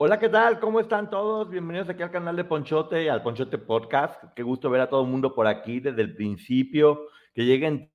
[0.00, 0.60] Hola, ¿qué tal?
[0.60, 1.50] ¿Cómo están todos?
[1.50, 4.22] Bienvenidos aquí al canal de Ponchote, al Ponchote Podcast.
[4.36, 7.90] Qué gusto ver a todo el mundo por aquí desde el principio, que lleguen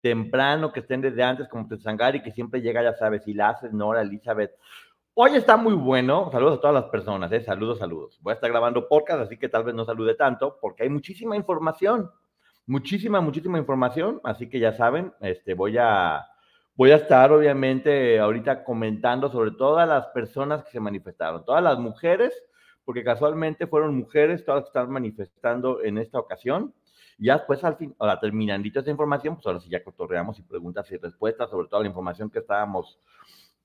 [0.00, 4.58] temprano, que estén desde antes como y que siempre llega, ya sabes, haces, Nora, Elizabeth.
[5.14, 6.30] Hoy está muy bueno.
[6.32, 7.40] Saludos a todas las personas, ¿eh?
[7.44, 8.18] Saludos, saludos.
[8.22, 11.36] Voy a estar grabando podcast, así que tal vez no salude tanto, porque hay muchísima
[11.36, 12.10] información.
[12.66, 14.20] Muchísima, muchísima información.
[14.24, 16.26] Así que ya saben, este, voy a
[16.76, 21.78] Voy a estar, obviamente, ahorita comentando sobre todas las personas que se manifestaron, todas las
[21.78, 22.34] mujeres,
[22.84, 26.74] porque casualmente fueron mujeres todas que están manifestando en esta ocasión.
[27.16, 30.90] Ya después, al fin, ahora terminando esta información, pues ahora sí ya cotorreamos y preguntas
[30.92, 33.00] y respuestas sobre toda la información que estábamos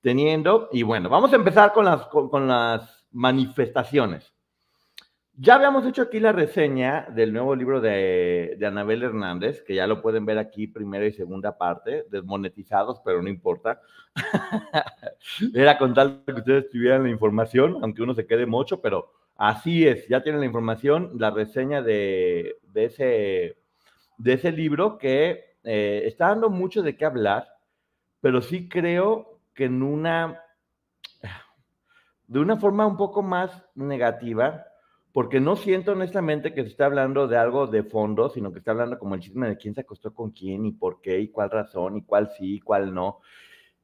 [0.00, 0.70] teniendo.
[0.72, 4.32] Y bueno, vamos a empezar con las, con las manifestaciones.
[5.34, 10.02] Ya habíamos hecho aquí la reseña del nuevo libro de, Anabel Hernández, que ya lo
[10.02, 13.80] pueden ver aquí, primera y segunda parte, desmonetizados, pero no importa.
[15.54, 19.86] Era con tal que ustedes tuvieran la información, aunque uno se quede mucho, pero así
[19.88, 23.56] es, ya tienen la información, la reseña de, ese,
[24.18, 27.48] de ese libro que eh, está dando mucho de qué hablar,
[28.20, 30.42] pero sí creo que en una,
[32.26, 34.66] de una forma un poco más negativa,
[35.12, 38.70] porque no siento honestamente que se está hablando de algo de fondo, sino que está
[38.70, 41.50] hablando como el chisme de quién se acostó con quién y por qué y cuál
[41.50, 43.20] razón y cuál sí y cuál no.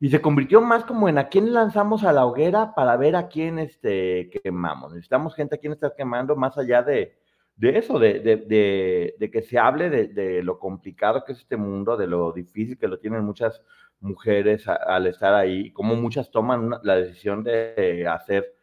[0.00, 3.28] Y se convirtió más como en a quién lanzamos a la hoguera para ver a
[3.28, 4.92] quién este, quemamos.
[4.92, 7.18] Necesitamos gente a quien está quemando más allá de,
[7.56, 11.96] de eso, de, de, de, que se hable de, lo complicado que es este mundo,
[11.96, 13.60] de lo difícil que lo tienen muchas
[14.00, 18.54] mujeres al estar ahí, cómo muchas toman la decisión de hacer,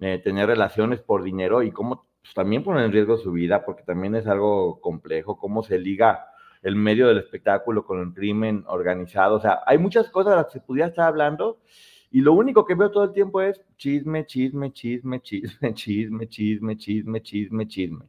[0.00, 3.82] eh, tener relaciones por dinero y cómo pues, también ponen en riesgo su vida, porque
[3.82, 6.26] también es algo complejo, cómo se liga
[6.62, 9.36] el medio del espectáculo con el crimen organizado.
[9.36, 11.58] O sea, hay muchas cosas de las que se pudiera estar hablando
[12.10, 16.76] y lo único que veo todo el tiempo es chisme, chisme, chisme, chisme, chisme, chisme,
[16.76, 18.04] chisme, chisme, chisme.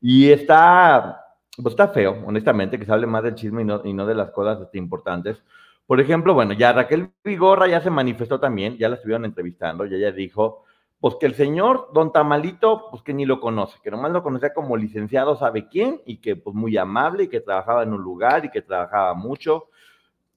[0.00, 1.24] Y está,
[1.56, 4.14] pues está feo, honestamente, que se hable más del chisme y no, y no de
[4.14, 5.42] las cosas este, importantes.
[5.86, 9.94] Por ejemplo, bueno, ya Raquel Vigorra ya se manifestó también, ya la estuvieron entrevistando y
[9.94, 10.64] ella dijo
[11.00, 14.54] pues que el señor Don Tamalito, pues que ni lo conoce, que nomás lo conocía
[14.54, 18.44] como licenciado sabe quién y que pues muy amable y que trabajaba en un lugar
[18.44, 19.68] y que trabajaba mucho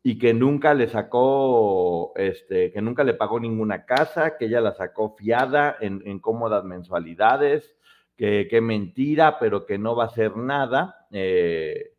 [0.03, 4.73] y que nunca le sacó, este, que nunca le pagó ninguna casa, que ella la
[4.73, 7.75] sacó fiada en, cómodas mensualidades,
[8.15, 11.93] que, que, mentira, pero que no va a hacer nada, eh,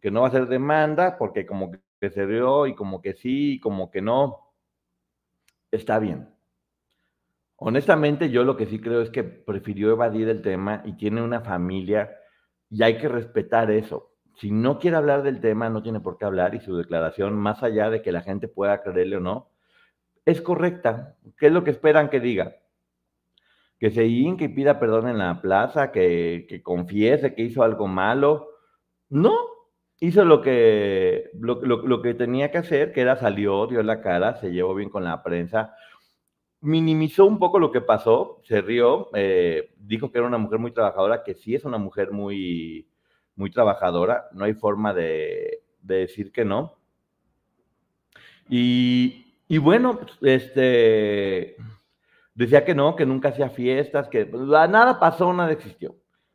[0.00, 1.70] que no va a hacer demanda, porque como
[2.00, 4.52] que se dio y como que sí, y como que no,
[5.70, 6.33] está bien
[7.56, 11.40] Honestamente, yo lo que sí creo es que prefirió evadir el tema y tiene una
[11.40, 12.10] familia
[12.68, 14.10] y hay que respetar eso.
[14.36, 17.62] Si no quiere hablar del tema, no tiene por qué hablar y su declaración, más
[17.62, 19.50] allá de que la gente pueda creerle o no,
[20.24, 21.16] es correcta.
[21.38, 22.56] ¿Qué es lo que esperan que diga?
[23.78, 27.86] Que se hinque y pida perdón en la plaza, que, que confiese que hizo algo
[27.86, 28.48] malo.
[29.08, 29.36] No,
[30.00, 34.36] hizo lo que, lo, lo que tenía que hacer, que era salió, dio la cara,
[34.36, 35.76] se llevó bien con la prensa
[36.64, 40.72] minimizó un poco lo que pasó, se rió, eh, dijo que era una mujer muy
[40.72, 42.88] trabajadora, que sí es una mujer muy,
[43.36, 46.78] muy trabajadora, no hay forma de, decir que no.
[48.48, 49.26] Y,
[49.58, 51.56] bueno, este,
[52.34, 55.94] decía que no, que nunca hacía fiestas, que nada pasó, nada existió.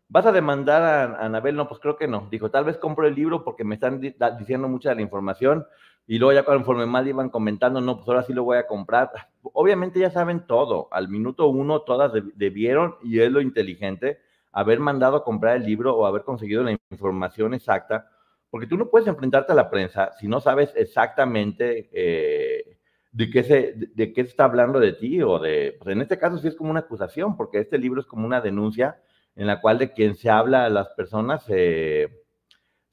[0.10, 1.56] ¿Vas a demandar a, Anabel?
[1.56, 2.28] No, pues creo que no.
[2.30, 5.66] Dijo, tal vez compro el libro porque me están diciendo mucha de la información
[6.10, 9.12] y luego ya conforme más iban comentando, no, pues ahora sí lo voy a comprar.
[9.44, 10.88] Obviamente ya saben todo.
[10.90, 14.18] Al minuto uno todas debieron, y es lo inteligente,
[14.52, 18.10] haber mandado a comprar el libro o haber conseguido la información exacta,
[18.50, 22.80] porque tú no puedes enfrentarte a la prensa si no sabes exactamente eh,
[23.12, 26.40] de, qué se, de, qué está hablando de ti o de, pues en este caso
[26.40, 29.00] sí es como una acusación, porque este libro es como una denuncia
[29.36, 32.10] en la cual de quien se habla a las personas se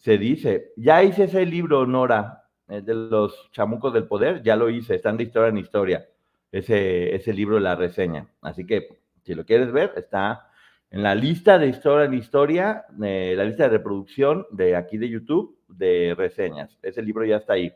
[0.05, 5.17] dice, ya hice ese libro, Nora, de los chamucos del poder, ya lo hice, están
[5.17, 6.09] de historia en historia,
[6.51, 8.29] ese, ese libro, la reseña.
[8.43, 10.51] Así que, si lo quieres ver, está
[10.91, 15.09] en la lista de historia en historia, eh, la lista de reproducción de aquí de
[15.09, 16.79] YouTube, de reseñas.
[16.83, 17.73] Ese libro ya está ahí.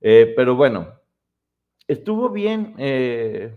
[0.00, 0.88] Eh, pero bueno,
[1.86, 3.56] estuvo bien, eh,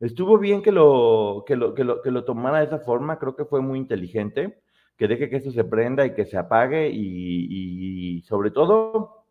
[0.00, 3.34] estuvo bien que lo, que, lo, que, lo, que lo tomara de esa forma, creo
[3.34, 4.60] que fue muy inteligente,
[4.96, 9.23] que deje que esto se prenda y que se apague y sobre todo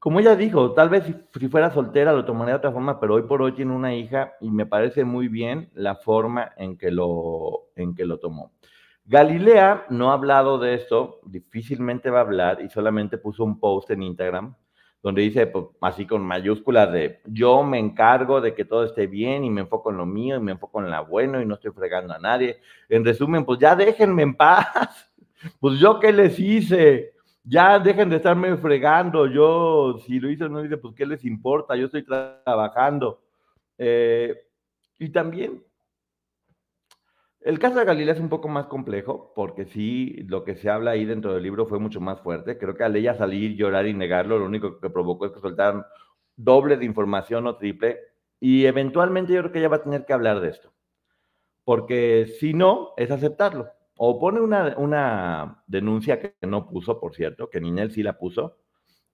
[0.00, 3.22] como ella dijo, tal vez si, fuera soltera lo tomaría de otra forma, pero hoy
[3.22, 7.68] por hoy tiene una hija y me parece muy bien la forma en que lo,
[7.76, 8.50] en que lo tomó.
[9.04, 13.90] Galilea no ha hablado de esto, difícilmente va a hablar y solamente puso un post
[13.90, 14.54] en Instagram
[15.02, 19.44] donde dice pues, así con mayúsculas de yo me encargo de que todo esté bien
[19.44, 21.72] y me enfoco en lo mío y me enfoco en lo bueno y no estoy
[21.72, 22.60] fregando a nadie.
[22.88, 25.06] En resumen, pues ya déjenme en paz.
[25.58, 27.14] Pues yo qué les hice.
[27.50, 29.26] Ya dejen de estarme fregando.
[29.26, 31.74] Yo, si lo hice o no hice, pues qué les importa.
[31.74, 33.22] Yo estoy trabajando.
[33.76, 34.36] Eh,
[34.98, 35.64] y también
[37.40, 40.92] el caso de Galilea es un poco más complejo, porque sí, lo que se habla
[40.92, 42.56] ahí dentro del libro fue mucho más fuerte.
[42.56, 45.84] Creo que al ella salir, llorar y negarlo, lo único que provocó es que soltaran
[46.36, 47.98] doble de información o triple.
[48.38, 50.72] Y eventualmente yo creo que ella va a tener que hablar de esto.
[51.64, 53.70] Porque si no, es aceptarlo.
[54.02, 58.56] O pone una, una denuncia que no puso, por cierto, que Ninel sí la puso.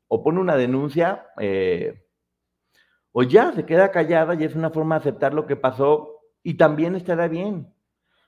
[0.09, 2.07] O pone una denuncia, eh,
[3.11, 6.55] o ya se queda callada y es una forma de aceptar lo que pasó y
[6.55, 7.75] también estará bien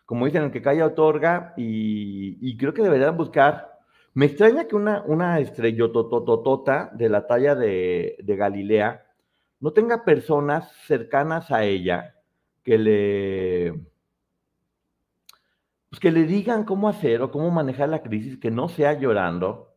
[0.08, 3.78] como dicen, el que calla otorga, y, creo que deberían buscar.
[4.14, 9.04] Me extraña que una, una estrellotototota de la talla de, de Galilea
[9.60, 12.14] no tenga personas cercanas a ella
[12.64, 13.74] que le,
[15.90, 19.74] pues que le digan cómo hacer o cómo manejar la crisis, que no sea llorando,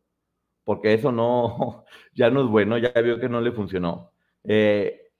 [0.64, 4.12] porque eso no, ya no es bueno, ya vio que no le funcionó.
[4.44, 5.10] Eh,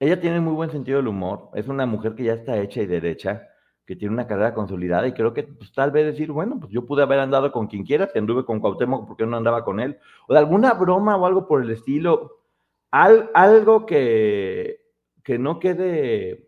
[0.00, 2.86] ella tiene muy buen sentido del humor, es una mujer que ya está hecha y
[2.86, 3.48] derecha,
[3.84, 6.84] que tiene una carrera consolidada y creo que pues, tal vez decir, bueno, pues yo
[6.84, 9.80] pude haber andado con quien quiera, si anduve con Cuauhtémoc, ¿por qué no andaba con
[9.80, 9.98] él?
[10.28, 12.42] O de alguna broma o algo por el estilo,
[12.90, 14.82] algo que,
[15.24, 16.47] que no quede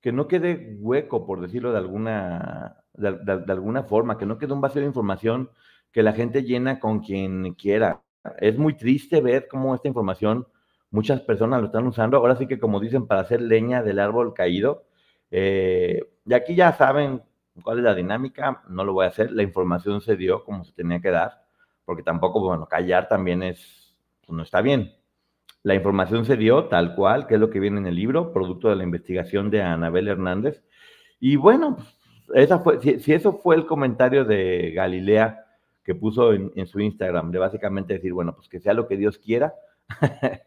[0.00, 4.60] que no quede hueco, por decirlo de alguna, de, alguna forma, que no quede un
[4.60, 5.50] vacío de información
[5.92, 8.02] que la gente llena con quien quiera.
[8.38, 10.46] Es muy triste ver cómo esta información
[10.90, 14.34] muchas personas lo están usando, ahora sí que como dicen, para hacer leña del árbol
[14.34, 14.84] caído,
[15.30, 17.22] eh, y aquí ya saben
[17.62, 20.72] cuál es la dinámica, no lo voy a hacer, la información se dio como se
[20.72, 21.44] tenía que dar,
[21.84, 24.92] porque tampoco, bueno, callar también es, pues, no está bien.
[25.62, 28.68] La información se dio tal cual, que es lo que viene en el libro, producto
[28.68, 30.64] de la investigación de Anabel Hernández.
[31.18, 31.76] Y bueno,
[32.34, 35.44] esa fue, si, eso fue el comentario de Galilea
[35.84, 39.18] que puso en, su Instagram, de básicamente decir, bueno, pues que sea lo que Dios
[39.18, 39.54] quiera,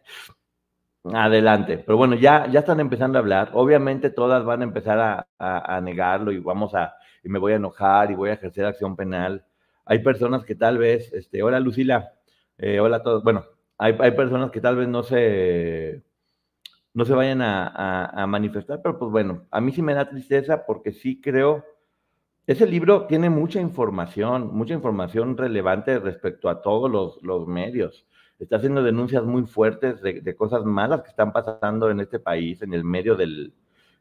[1.12, 3.50] Adelante, pero bueno, ya, ya están empezando a hablar.
[3.52, 8.10] Obviamente todas van a empezar a, negarlo y vamos a, y me voy a enojar
[8.10, 9.44] y voy a ejercer acción penal.
[9.84, 12.14] Hay personas que tal vez, este, hola Lucila,
[12.56, 13.22] eh, hola a todos.
[13.22, 13.44] Bueno,
[13.78, 16.02] hay, hay, personas que tal vez no se,
[16.92, 20.92] no se vayan a, manifestar, pero pues bueno, a mí sí me da tristeza porque
[20.92, 21.64] sí creo,
[22.46, 28.06] ese libro tiene mucha información, mucha información relevante respecto a todos los, los medios
[28.38, 32.74] está haciendo denuncias muy fuertes de, cosas malas que están pasando en este país, en
[32.74, 33.52] el medio del,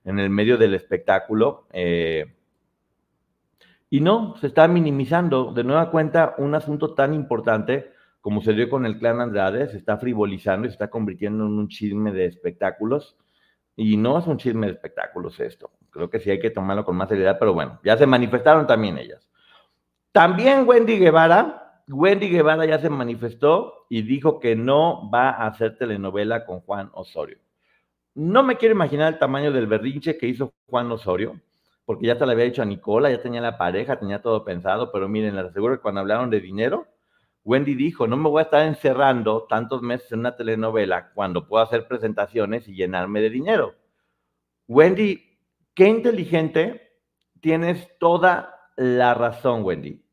[0.04, 1.68] en el medio del espectáculo.
[1.72, 2.34] Eh,
[3.90, 7.93] y no, se está minimizando de nueva cuenta un asunto tan importante
[8.24, 11.52] como se dio con el clan Andrade, se está frivolizando y se está convirtiendo en
[11.52, 13.18] un chisme de espectáculos.
[13.76, 15.72] Y no es un chisme de espectáculos esto.
[15.90, 18.98] Creo que sí hay que tomarlo con más seriedad, pero bueno, ya se manifestaron también
[18.98, 19.28] ellas.
[20.14, 25.78] También Wendy Guevara, Wendy Guevara ya se manifestó y dijo que no va a hacer
[25.78, 27.40] telenovela con Juan Osorio.
[28.16, 31.42] No me quiero imaginar el tamaño del berrinche que hizo Juan Osorio,
[31.84, 34.94] porque ya te lo había dicho a Nicola, ya tenía la pareja, tenía todo pensado,
[34.94, 36.88] pero miren, les aseguro que cuando hablaron de dinero,
[37.44, 41.64] Wendy dijo, no me voy a estar encerrando tantos meses en una telenovela cuando puedo
[41.64, 43.76] hacer presentaciones y llenarme de dinero.
[44.68, 45.22] Wendy,
[45.74, 46.94] qué inteligente,
[47.42, 50.04] tienes toda la razón, Wendy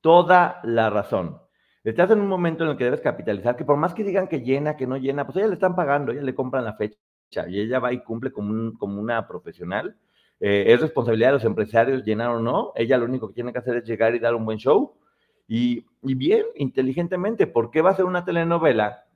[0.00, 1.40] toda la razón.
[1.84, 4.40] Estás en un momento en el que debes capitalizar, que por más que digan que
[4.40, 6.98] llena, que no llena, pues ella le están pagando, ella le compran la fecha
[7.48, 9.96] y ella va y cumple como, como una profesional.
[10.40, 12.72] Eh, es responsabilidad de los empresarios llenar o no.
[12.74, 14.94] Ella lo único que tiene que hacer es llegar y dar un buen show.
[15.48, 19.06] Y, y bien, inteligentemente, ¿por qué va a hacer una telenovela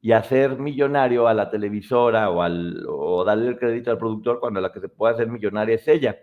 [0.00, 4.80] y hacer millonario a la televisora o, darle el crédito al productor cuando la que
[4.80, 6.16] se puede hacer millonaria es ella?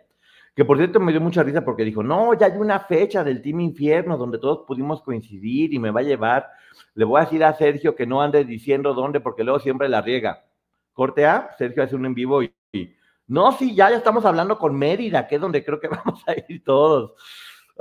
[0.54, 3.42] que por cierto me dio mucha risa porque dijo, no, ya hay una fecha del
[3.42, 6.50] Team Infierno donde todos pudimos coincidir y me va a llevar.
[6.94, 10.02] Le voy a decir a Sergio que no ande diciendo dónde porque luego siempre la
[10.02, 10.44] riega.
[10.92, 12.54] Corte A, Sergio hace un en vivo y,
[13.28, 16.34] no, sí, ya, ya estamos hablando con Mérida, que es donde creo que vamos a
[16.50, 17.14] ir todos.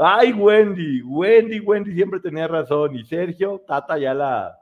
[0.02, 2.96] Ay, Wendy, Wendy, Wendy siempre tenía razón.
[2.96, 4.58] Y Sergio, Tata ya la,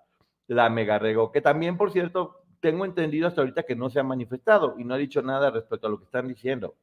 [0.49, 1.31] la mega regó.
[1.31, 4.95] Que también, por cierto, tengo entendido hasta ahorita que no se ha manifestado y no
[4.95, 6.75] ha dicho nada respecto a lo que están diciendo.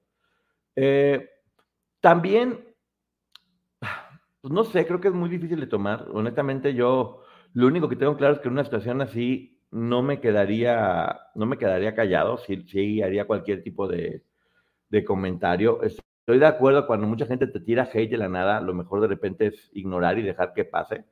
[0.75, 1.29] Eh,
[1.99, 2.63] también,
[4.41, 6.07] pues no sé, creo que es muy difícil de tomar.
[6.13, 10.21] Honestamente, yo lo único que tengo claro es que en una situación así no me
[10.21, 14.23] quedaría, no me quedaría callado, sí, sí haría cualquier tipo de,
[15.05, 15.81] comentario.
[16.25, 19.07] Estoy de acuerdo cuando mucha gente te tira hate de la nada, lo mejor de
[19.07, 21.05] repente es ignorar y dejar que pase.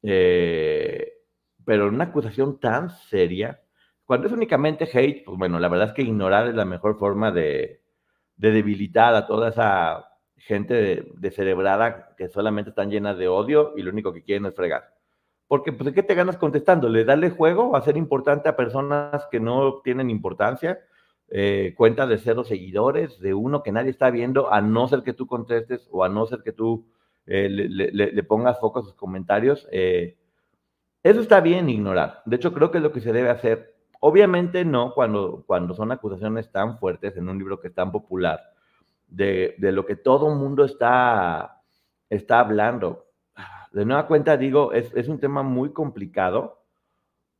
[0.00, 1.12] Eh,
[1.64, 3.60] pero una acusación tan seria,
[4.04, 7.32] cuando es únicamente hate, pues bueno, la verdad es que ignorar es la mejor forma
[7.32, 7.82] de,
[8.36, 14.12] debilitar a toda esa gente descerebrada que solamente están llenas de odio y lo único
[14.12, 14.94] que quieren es fregar.
[15.48, 17.04] Porque, pues, ¿qué te ganas contestándole?
[17.04, 17.74] ¿Darle juego?
[17.74, 20.78] ¿Hacer importante a personas que no tienen importancia?
[21.30, 25.12] Eh, cuenta de cero seguidores, de uno que nadie está viendo, a no ser que
[25.12, 26.86] tú contestes o a no ser que tú
[27.26, 29.68] eh, le, pongas foco a sus comentarios.
[29.70, 30.16] Eh,
[31.02, 32.22] eso está bien ignorar.
[32.24, 33.74] De hecho, creo que es lo que se debe hacer.
[34.00, 38.40] Obviamente no cuando, cuando son acusaciones tan fuertes en un libro que es tan popular,
[39.06, 41.62] de, de lo que todo el mundo está,
[42.10, 43.08] está hablando
[43.72, 46.57] de nueva cuenta digo, es, es un tema muy complicado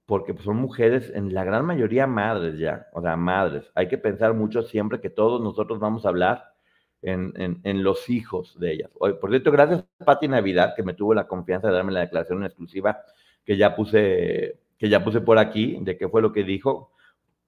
[0.08, 3.70] porque pues, son mujeres, en la gran mayoría madres ya, o sea, madres.
[3.74, 6.54] Hay que pensar mucho siempre que todos nosotros vamos a hablar
[7.02, 8.90] en, los hijos de ellas.
[8.98, 12.42] Por cierto, gracias a Pati Navidad, que me tuvo la confianza de darme la declaración
[12.42, 13.00] exclusiva
[13.44, 16.90] que ya puse, que ya puse por aquí, de qué fue lo que dijo.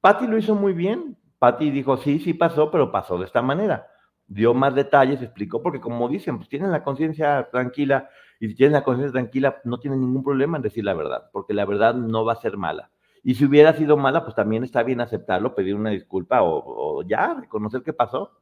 [0.03, 1.17] Pati lo hizo muy bien.
[1.39, 3.87] Pati dijo, sí, sí pasó, pero pasó de esta manera.
[4.27, 8.73] Dio más detalles, explicó, porque como dicen, pues tienen la conciencia tranquila y si tienes
[8.73, 12.25] la conciencia tranquila, no tienes ningún problema en decir la verdad, porque la verdad no
[12.25, 12.91] va a ser mala.
[13.23, 17.35] Y si hubiera sido mala, pues también está bien aceptarlo, pedir una disculpa o, ya,
[17.35, 18.41] reconocer qué pasó,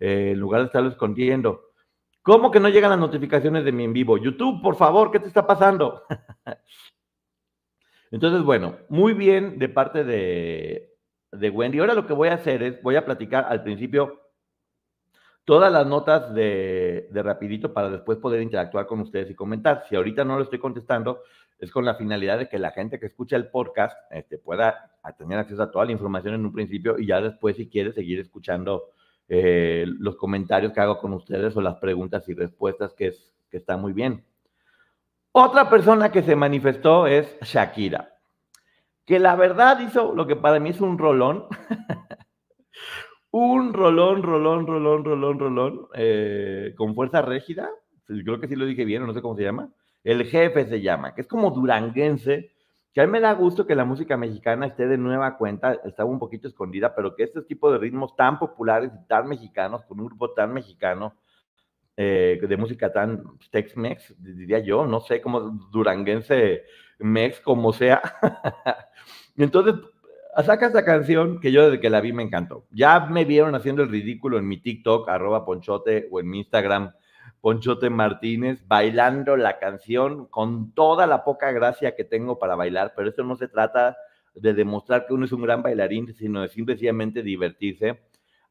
[0.00, 1.60] eh, en lugar de estarlo escondiendo.
[2.22, 4.16] ¿Cómo que no llegan las notificaciones de mi en vivo?
[4.16, 6.04] YouTube, por favor, ¿qué te está pasando?
[8.10, 10.96] Entonces, bueno, muy bien de parte de,
[11.32, 11.80] de Wendy.
[11.80, 14.23] Ahora lo que voy a hacer es, voy a platicar al principio
[15.44, 19.84] todas las notas de, rapidito para después poder interactuar con ustedes y comentar.
[19.88, 21.22] Si ahorita no lo estoy contestando,
[21.58, 25.38] es con la finalidad de que la gente que escucha el podcast este, pueda tener
[25.38, 28.90] acceso a toda la información en un principio y ya después, si quiere, seguir escuchando
[29.28, 33.58] eh, los comentarios que hago con ustedes o las preguntas y respuestas, que, es, que
[33.58, 34.24] está muy bien.
[35.32, 38.16] Otra persona que se manifestó es Shakira,
[39.04, 41.46] que la verdad hizo lo que para mí es un rolón.
[43.36, 47.68] un rolón, rolón, rolón, rolón, rolón, eh, con fuerza rígida,
[48.06, 49.70] creo que sí lo dije bien, no sé cómo se llama,
[50.04, 52.52] el jefe se llama, que es como duranguense,
[52.92, 56.08] que a mí me da gusto que la música mexicana esté de nueva cuenta, estaba
[56.08, 59.98] un poquito escondida, pero que este tipo de ritmos tan populares y tan mexicanos, con
[59.98, 61.16] un grupo tan mexicano,
[61.96, 65.40] eh, de música tan Tex-Mex, diría yo, no sé, como
[65.72, 66.62] duranguense
[67.00, 68.00] Mex, como sea.
[69.36, 69.74] Entonces,
[70.42, 72.66] saca esta canción que yo desde que la vi me encantó.
[72.70, 76.92] Ya me vieron haciendo el ridículo en mi TikTok, arroba Ponchote, o en mi Instagram,
[77.40, 83.08] Ponchote Martínez, bailando la canción con toda la poca gracia que tengo para bailar, pero
[83.08, 83.96] esto no se trata
[84.34, 88.00] de demostrar que uno es un gran bailarín, sino de simplemente divertirse.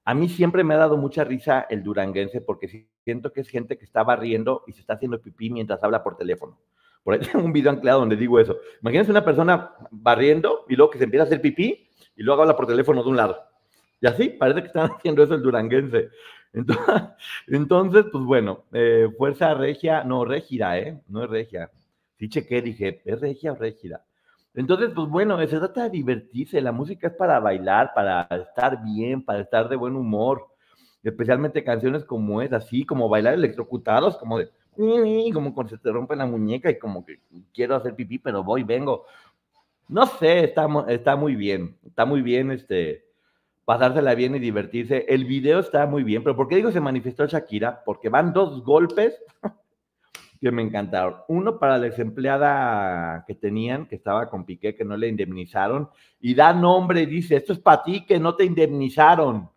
[0.05, 3.77] A mí siempre me ha dado mucha risa el duranguense porque siento que es gente
[3.77, 6.59] que está barriendo y se está haciendo pipí mientras habla por teléfono.
[7.03, 8.57] Por ahí tengo un video anclado donde digo eso.
[8.81, 12.55] Imagínense una persona barriendo y luego que se empieza a hacer pipí y luego habla
[12.55, 13.38] por teléfono de un lado.
[14.00, 16.10] Y así parece que están haciendo eso el duranguense.
[17.48, 21.01] Entonces, pues bueno, eh, fuerza regia, no, régida, ¿eh?
[21.07, 21.72] No es regia.
[22.19, 24.05] Sí chequé, dije, ¿es regia o régida?
[24.53, 26.62] Entonces, pues bueno, se trata de divertirse.
[26.62, 30.48] La música es para bailar, para estar bien, para estar de buen humor.
[31.01, 34.50] Especialmente canciones como es, así como bailar electrocutados, como de
[35.31, 37.19] como cuando se te rompe la muñeca y como que
[37.53, 39.05] quiero hacer pipí, pero voy, vengo.
[39.87, 43.05] No sé, está, está muy bien, está muy bien este,
[43.65, 45.05] pasársela bien y divertirse.
[45.07, 47.83] El video está muy bien, pero ¿por qué digo se manifestó Shakira?
[47.83, 49.21] Porque van dos golpes
[50.41, 51.15] que me encantaron.
[51.27, 55.89] Uno para la ex empleada que tenían, que estaba con Piqué, que no le indemnizaron,
[56.19, 59.49] y da nombre y dice, esto es para ti que no te indemnizaron.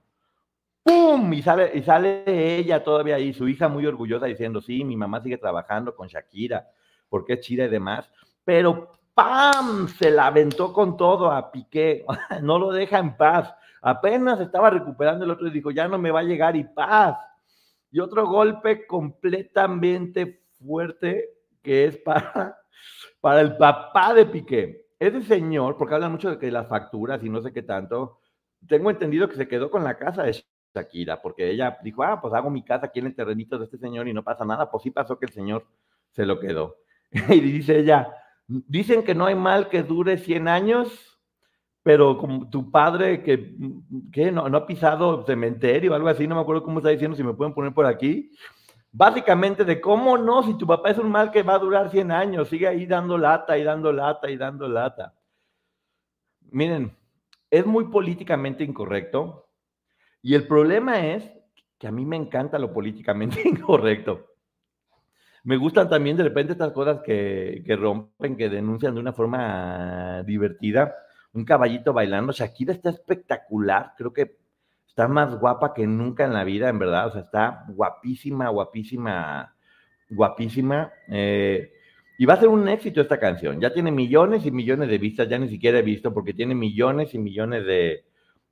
[0.86, 1.32] ¡Pum!
[1.32, 2.22] Y sale, y sale
[2.58, 6.68] ella todavía ahí, su hija muy orgullosa diciendo, sí, mi mamá sigue trabajando con Shakira,
[7.08, 8.08] porque es chida y demás,
[8.44, 9.88] pero ¡pam!
[9.88, 12.04] Se la aventó con todo a Piqué,
[12.42, 13.52] no lo deja en paz.
[13.82, 17.18] Apenas estaba recuperando el otro y dijo, ya no me va a llegar y paz.
[17.90, 21.30] Y otro golpe completamente fuerte
[21.62, 22.58] que es para,
[23.20, 24.86] para el papá de Piqué.
[24.98, 28.20] Ese señor, porque hablan mucho de que las facturas y no sé qué tanto,
[28.68, 30.34] tengo entendido que se quedó con la casa de
[30.76, 33.78] Shakira, porque ella dijo, ah, pues hago mi casa aquí en el terrenito de este
[33.78, 34.70] señor y no pasa nada.
[34.70, 35.66] Pues sí pasó que el señor
[36.10, 36.76] se lo quedó.
[37.10, 38.12] y dice ella,
[38.46, 41.18] dicen que no hay mal que dure 100 años,
[41.82, 43.54] pero como tu padre que,
[44.12, 47.16] que no, no, ha pisado cementerio o algo así, no me acuerdo cómo está diciendo,
[47.16, 48.32] si me pueden poner por aquí.
[48.92, 52.10] Básicamente de cómo no, si tu papá es un mal que va a durar 100
[52.10, 55.14] años, sigue ahí dando lata y dando lata y dando lata.
[56.50, 56.96] Miren,
[57.50, 59.45] es muy políticamente incorrecto,
[60.22, 61.32] y el problema es
[61.78, 64.26] que a mí me encanta lo políticamente incorrecto.
[65.44, 70.92] Me gustan también de repente estas cosas que, rompen, que denuncian de una forma divertida.
[71.34, 72.32] Un caballito bailando.
[72.32, 73.92] Shakira está espectacular.
[73.96, 74.38] Creo que
[74.88, 77.06] está más guapa que nunca en la vida, en verdad.
[77.06, 79.54] O sea, está guapísima, guapísima,
[80.10, 80.90] guapísima.
[81.08, 81.70] Eh,
[82.18, 83.60] y va a ser un éxito esta canción.
[83.60, 87.14] Ya tiene millones y millones de vistas, ya ni siquiera he visto porque tiene millones
[87.14, 88.05] y millones de,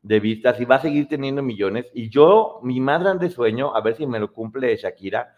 [0.04, 1.86] de vistas y va a seguir teniendo millones.
[1.94, 5.34] Y yo, mi más grande sueño, a ver si me lo cumple Shakira,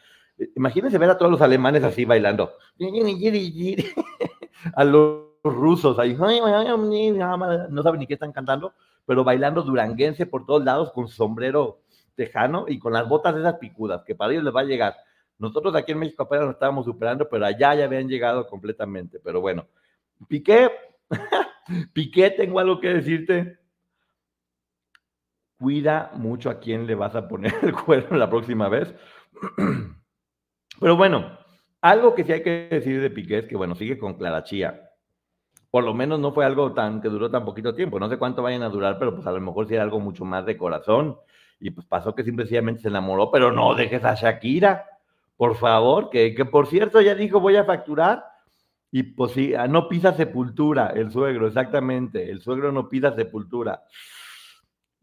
[0.56, 2.52] imagínense ver a todos los alemanes así bailando.
[4.74, 8.74] a los rusos ahí, no saben ni qué están cantando,
[9.06, 11.82] pero bailando duranguense por todos lados con sombrero
[12.16, 14.96] tejano y con las botas de esas picudas, que para ellos les va a llegar.
[15.38, 19.20] Nosotros aquí en México apenas nos estábamos superando, pero allá ya habían llegado completamente.
[19.22, 19.68] Pero bueno,
[20.26, 20.70] Piqué,
[21.92, 23.58] Piqué, tengo algo que decirte.
[25.58, 28.94] Cuida mucho a quién le vas a poner el cuerno la próxima vez.
[30.80, 31.38] Pero bueno,
[31.80, 34.90] algo que sí hay que decir de Piqué es que, bueno, sigue con Clara Chía.
[35.70, 37.98] Por lo menos no fue algo tan que duró tan poquito tiempo.
[37.98, 40.24] No sé cuánto vayan a durar, pero pues a lo mejor sí era algo mucho
[40.24, 41.16] más de corazón.
[41.58, 44.86] Y pues pasó que simplemente se enamoró, pero no dejes a Shakira
[45.36, 48.24] por favor, que, que por cierto ya dijo voy a facturar
[48.90, 53.82] y pues sí, ah, no pisa sepultura, el suegro, exactamente, el suegro no pisa sepultura.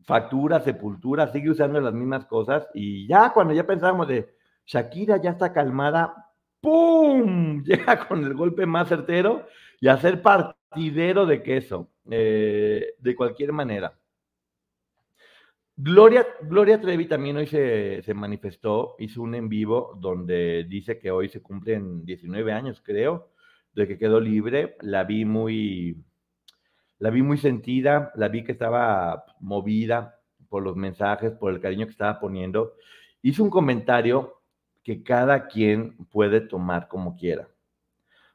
[0.06, 5.32] Factura, sepultura, sigue usando las mismas cosas y ya cuando ya pensábamos de Shakira ya
[5.32, 6.32] está calmada,
[6.62, 7.64] ¡pum!
[7.64, 9.48] Llega con el golpe más certero
[9.80, 13.98] y a ser partidero de queso, eh, de cualquier manera.
[15.76, 21.30] Gloria, Gloria Trevi también hoy se, manifestó, hizo un en vivo donde dice que hoy
[21.30, 23.32] se cumplen 19 años, creo,
[23.74, 24.78] de que quedó libre.
[24.82, 25.98] La vi muy,
[27.04, 31.86] la vi muy sentida, la vi que estaba movida por los mensajes, por el cariño
[31.86, 32.76] que estaba poniendo.
[33.22, 34.40] Hizo un comentario
[34.84, 37.50] que cada quien puede tomar como quiera.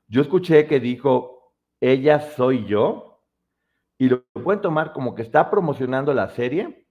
[0.06, 3.22] Yo escuché que dijo, ella soy yo,
[3.96, 6.86] y lo pueden tomar como que está promocionando la serie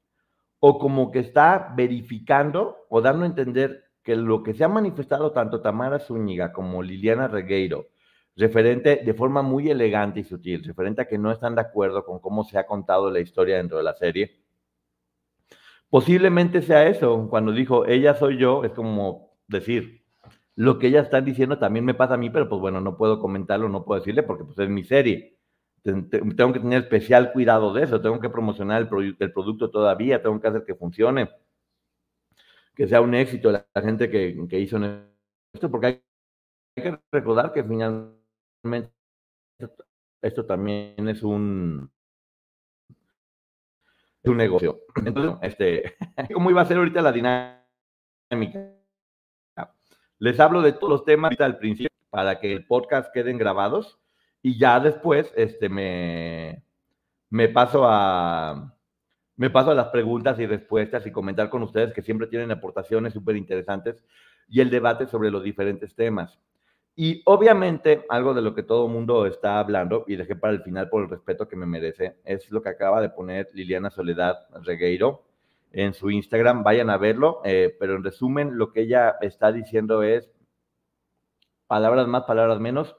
[0.60, 5.32] o como que está verificando o dando a entender que lo que se ha manifestado
[5.32, 7.90] tanto Tamara Zúñiga como Liliana Regueiro,
[8.38, 12.20] referente de forma muy elegante y sutil, referente a que no están de acuerdo con
[12.20, 14.40] cómo se ha contado la historia dentro de la serie,
[15.90, 17.28] posiblemente sea eso.
[17.30, 20.04] Cuando dijo, ella soy yo, es como decir,
[20.56, 23.20] lo que ellas están diciendo también me pasa a mí, pero pues bueno, no puedo
[23.20, 25.38] comentarlo, no puedo decirle porque pues es mi serie
[25.84, 30.40] tengo que tener especial cuidado de eso, tengo que promocionar el, el, producto todavía, tengo
[30.40, 31.30] que hacer que funcione,
[32.76, 34.78] que sea un éxito la, gente que, que, hizo
[35.54, 36.04] esto, porque hay,
[36.76, 38.17] que recordar que finalmente
[40.22, 41.92] esto también es un,
[44.24, 44.82] es un negocio.
[44.96, 45.96] Entonces, este,
[46.34, 48.74] ¿cómo iba a ser ahorita la dinámica?
[50.20, 54.00] Les hablo de todos los temas al principio para que el podcast queden grabados
[54.42, 56.64] y ya después este, me,
[57.30, 58.76] me, paso a,
[59.36, 63.14] me paso a las preguntas y respuestas y comentar con ustedes que siempre tienen aportaciones
[63.14, 64.04] súper interesantes
[64.48, 66.40] y el debate sobre los diferentes temas.
[67.00, 70.64] Y obviamente algo de lo que todo el mundo está hablando, y dejé para el
[70.64, 74.48] final por el respeto que me merece, es lo que acaba de poner Liliana Soledad
[74.64, 75.24] Regueiro
[75.72, 76.64] en su Instagram.
[76.64, 80.32] Vayan a verlo, eh, pero en resumen lo que ella está diciendo es
[81.68, 82.96] palabras más, palabras menos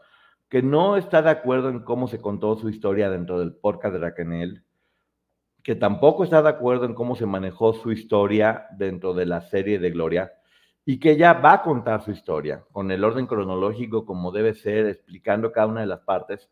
[0.48, 4.00] que no está de acuerdo en cómo se contó su historia dentro del podcast de
[4.00, 4.62] Raquel,
[5.64, 9.80] que tampoco está de acuerdo en cómo se manejó su historia dentro de la serie
[9.80, 10.32] de Gloria,
[10.90, 14.86] y que ella va a contar su historia con el orden cronológico como debe ser,
[14.86, 16.48] explicando cada una de las partes,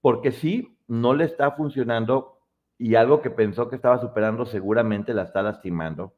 [0.00, 2.38] porque sí, no le está funcionando
[2.78, 6.14] y algo que pensó que estaba superando seguramente la está lastimando.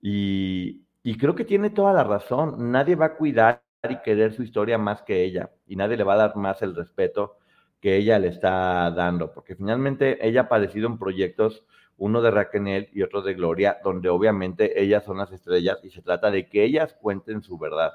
[0.00, 0.86] Y,
[1.18, 5.02] creo que tiene toda la razón, nadie va a cuidar y querer su historia más
[5.02, 7.36] que ella y nadie le va a dar más el respeto
[7.82, 12.88] que ella le está dando, porque finalmente ella ha aparecido en proyectos, uno de Raquel
[12.92, 16.64] y otro de Gloria, donde obviamente ellas son las estrellas y se trata de que
[16.64, 17.92] ellas cuenten su verdad.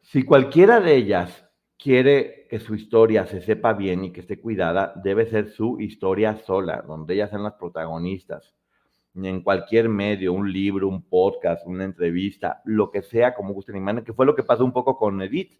[0.00, 1.46] Si cualquiera de ellas
[1.78, 6.36] quiere que su historia se sepa bien y que esté cuidada, debe ser su historia
[6.36, 8.54] sola, donde ellas sean las protagonistas
[9.14, 13.80] en cualquier medio, un libro, un podcast, una entrevista, lo que sea, como gusten y
[13.80, 15.58] manden, que fue lo que pasó un poco con Edith.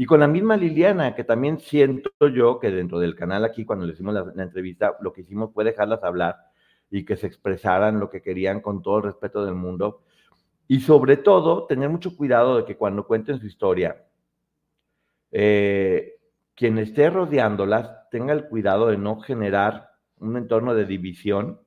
[0.00, 3.84] Y con la misma Liliana, que también siento yo que dentro del canal aquí, cuando
[3.84, 6.38] le hicimos la, entrevista, lo que hicimos fue dejarlas hablar
[6.90, 10.00] y que se expresaran lo que querían con todo el respeto del mundo.
[10.66, 14.06] Y sobre todo, tener mucho cuidado de que cuando cuenten su historia,
[15.32, 16.14] eh,
[16.54, 21.60] quien esté rodeándolas tenga el cuidado de no generar un entorno de división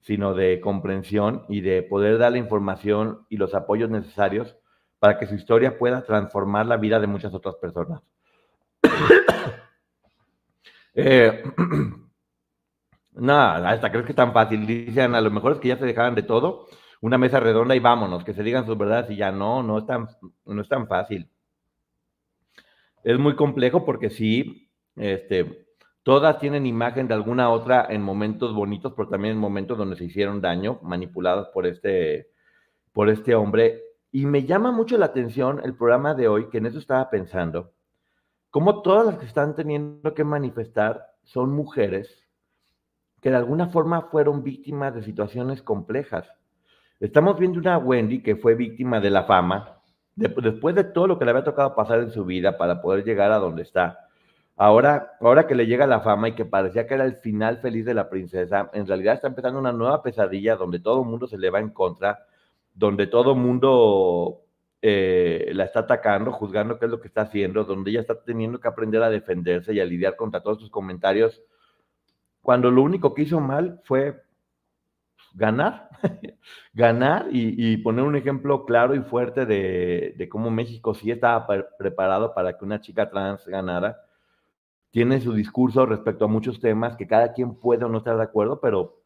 [0.00, 4.59] sino de comprensión y de poder dar la información y los apoyos necesarios
[5.00, 8.02] para que su historia pueda transformar la vida de muchas otras personas.
[10.94, 11.42] eh,
[13.12, 14.66] nada, hasta crees que es tan fácil.
[14.66, 16.66] Dicen, a lo mejor es que ya se dejaban de todo,
[17.00, 19.86] una mesa redonda y vámonos, que se digan sus verdades y ya no, no es
[19.86, 20.06] tan,
[20.44, 21.30] no es tan fácil.
[23.02, 25.66] Es muy complejo porque sí, este,
[26.02, 30.04] todas tienen imagen de alguna otra en momentos bonitos, pero también en momentos donde se
[30.04, 32.28] hicieron daño, manipuladas por este,
[32.92, 33.89] por este hombre.
[34.12, 37.72] Y me llama mucho la atención el programa de hoy, que en eso estaba pensando,
[38.50, 42.26] cómo todas las que están teniendo que manifestar son mujeres
[43.20, 46.26] que de alguna forma fueron víctimas de situaciones complejas.
[46.98, 49.80] Estamos viendo una Wendy que fue víctima de la fama,
[50.16, 53.30] después de todo lo que le había tocado pasar en su vida para poder llegar
[53.32, 54.08] a donde está.
[54.56, 57.86] Ahora, ahora que le llega la fama y que parecía que era el final feliz
[57.86, 61.38] de la princesa, en realidad está empezando una nueva pesadilla donde todo el mundo se
[61.38, 62.26] le va en contra,
[62.80, 64.40] donde todo mundo
[64.80, 68.58] eh, la está atacando, juzgando qué es lo que está haciendo, donde ella está teniendo
[68.58, 71.42] que aprender a defenderse y a lidiar contra todos sus comentarios,
[72.40, 74.22] cuando lo único que hizo mal fue
[75.34, 75.90] ganar,
[76.72, 81.46] ganar y, poner un ejemplo claro y fuerte de, cómo México sí estaba
[81.78, 84.00] preparado para que una chica trans ganara.
[84.90, 88.22] Tiene su discurso respecto a muchos temas que cada quien puede o no estar de
[88.22, 89.02] acuerdo, pero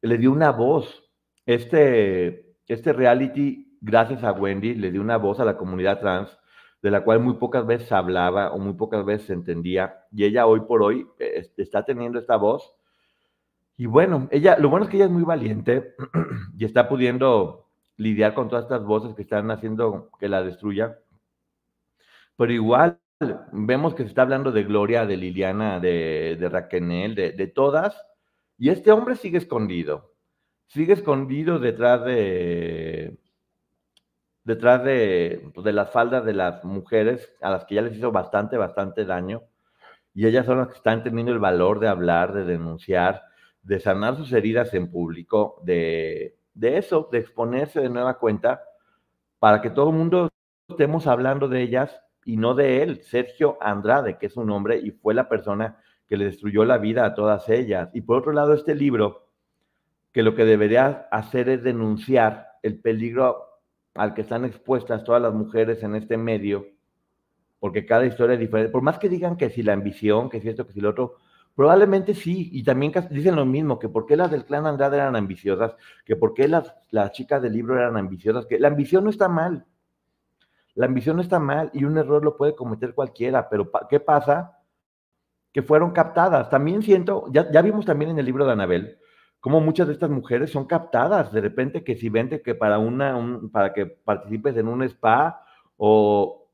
[0.00, 1.04] le dio una voz.
[1.46, 6.38] Este, este reality, gracias a Wendy, le dio una voz a la comunidad trans,
[6.82, 9.94] de la cual muy pocas veces hablaba o muy pocas veces se entendía.
[10.10, 12.74] Y ella hoy por hoy eh, está teniendo esta voz
[13.76, 15.94] y bueno, ella, lo bueno es que ella es muy valiente
[16.56, 20.98] y está pudiendo lidiar con todas estas voces que están haciendo que la destruya.
[22.36, 23.00] Pero igual
[23.52, 28.00] vemos que se está hablando de Gloria, de Liliana, de, de Raquel, de, de todas,
[28.58, 30.11] y este hombre sigue escondido.
[30.72, 33.18] Sigue escondido detrás de,
[34.42, 38.10] detrás de, pues, de las faldas de las mujeres a las que ya les hizo
[38.10, 39.42] bastante, bastante daño.
[40.14, 43.20] Y ellas son las que están teniendo el valor de hablar, de denunciar,
[43.62, 48.62] de sanar sus heridas en público, de, eso, de exponerse de nueva cuenta,
[49.38, 50.30] para que todo el mundo
[50.70, 54.92] estemos hablando de ellas y no de él, Sergio Andrade, que es un hombre y
[54.92, 57.90] fue la persona que le destruyó la vida a todas ellas.
[57.92, 59.31] Y por otro lado, este libro,
[60.12, 63.48] que lo que debería hacer es denunciar el peligro
[63.94, 66.66] al que están expuestas todas las mujeres en este medio,
[67.60, 68.72] porque cada historia es diferente.
[68.72, 71.16] Por más que digan que si la ambición, que si esto, que si lo otro,
[71.54, 75.16] Probablemente sí, y también dicen lo mismo, que por qué las del clan Andrade eran
[75.16, 79.10] ambiciosas, que por qué las, las chicas del libro eran ambiciosas, que la ambición no
[79.10, 79.66] está mal,
[80.74, 84.60] la ambición no está mal y un error lo puede cometer cualquiera, pero ¿qué pasa?
[85.52, 86.48] Que fueron captadas.
[86.48, 88.98] También siento, ya, ya vimos también en el libro de Anabel,
[89.42, 93.40] cómo muchas de estas mujeres son captadas, de repente que si vende que para, una,
[93.50, 95.44] para que participes en un spa
[95.76, 96.48] o,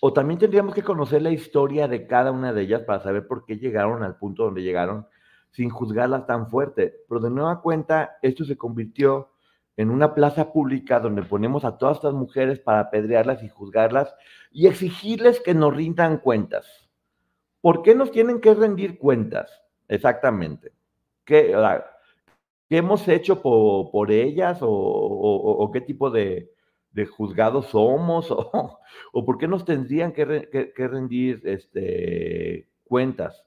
[0.00, 3.44] o también tendríamos que conocer la historia de cada una de ellas para saber por
[3.44, 5.06] qué llegaron al punto donde llegaron
[5.50, 7.04] sin juzgarlas tan fuerte.
[7.06, 9.28] Pero de nueva cuenta, esto se convirtió
[9.76, 14.14] en una plaza pública donde ponemos a todas estas mujeres para apedrearlas y juzgarlas
[14.50, 16.88] y exigirles que nos rindan cuentas.
[17.60, 19.62] ¿Por qué nos tienen que rendir cuentas?
[19.86, 20.72] Exactamente.
[21.26, 21.54] ¿Qué,
[22.70, 26.50] hemos hecho por, ellas o qué tipo de,
[26.96, 28.80] de juzgados somos o,
[29.12, 30.24] o por qué nos tendrían que,
[30.76, 33.44] rendir este, cuentas.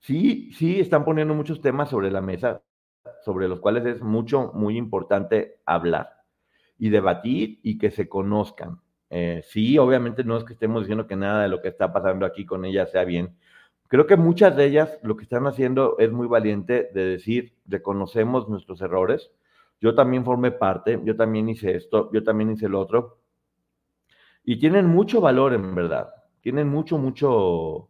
[0.00, 2.62] Sí, sí, están poniendo muchos temas sobre la mesa,
[3.24, 6.10] sobre los cuales es mucho, muy importante hablar
[6.76, 8.80] y debatir y que se conozcan.
[9.10, 12.26] Eh, sí, obviamente no es que estemos diciendo que nada de lo que está pasando
[12.26, 13.36] aquí con ellas sea bien.
[13.90, 18.48] Creo que muchas de ellas lo que están haciendo es muy valiente de decir, reconocemos
[18.48, 19.32] nuestros errores,
[19.80, 23.18] yo también formé parte, yo también hice esto, yo también hice lo otro.
[24.44, 26.08] Y tienen mucho valor, en verdad.
[26.40, 27.88] Tienen mucho, mucho,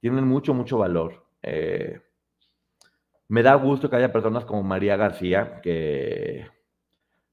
[0.00, 1.26] tienen mucho, mucho valor.
[1.42, 2.00] Eh,
[3.28, 6.46] me da gusto que haya personas como María García que,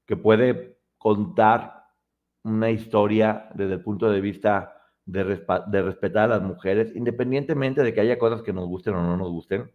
[0.04, 1.86] que puede contar
[2.42, 4.79] una historia desde el punto de vista
[5.12, 9.16] de, respetar a las mujeres, independientemente de que haya cosas que nos gusten o no
[9.16, 9.70] nos gusten.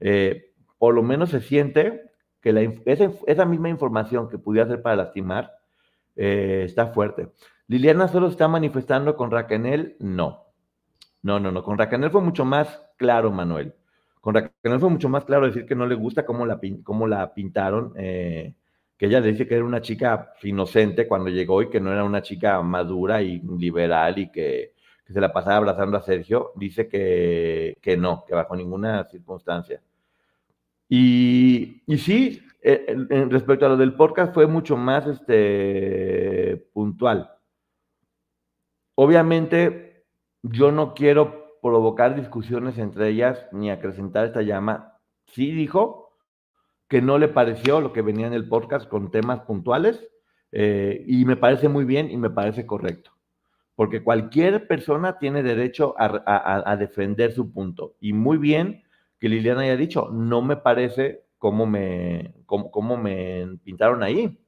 [0.00, 5.52] Eh, por lo menos se siente que esa, misma información que pudiera ser para lastimar
[6.16, 7.28] eh, está fuerte.
[7.68, 10.46] Liliana solo está manifestando con Raquel, no.
[11.22, 11.62] No, no, no.
[11.62, 13.74] Con Raquel fue mucho más claro, Manuel.
[14.20, 17.32] Con Raquel fue mucho más claro decir que no le gusta cómo la, cómo la
[17.32, 18.54] pintaron, eh,
[18.96, 22.22] que ella dice que era una chica inocente cuando llegó y que no era una
[22.22, 24.74] chica madura y liberal y que,
[25.08, 26.52] se la pasaba abrazando a Sergio.
[26.56, 29.82] Dice que, que no, que bajo ninguna circunstancia.
[30.88, 32.94] Y, y sí, eh,
[33.28, 37.30] respecto a lo del podcast fue mucho más este, puntual.
[38.94, 40.04] obviamente,
[40.42, 44.98] yo no quiero provocar discusiones entre ellas ni acrecentar esta llama.
[45.26, 46.01] Sí dijo
[46.92, 50.06] que no le pareció lo que venía en el podcast con temas puntuales
[50.50, 53.12] eh, y me parece muy bien y me parece correcto,
[53.74, 58.82] porque cualquier persona tiene derecho a, defender su punto y muy bien
[59.18, 64.38] que Liliana haya dicho, no me parece cómo me, cómo, me pintaron ahí.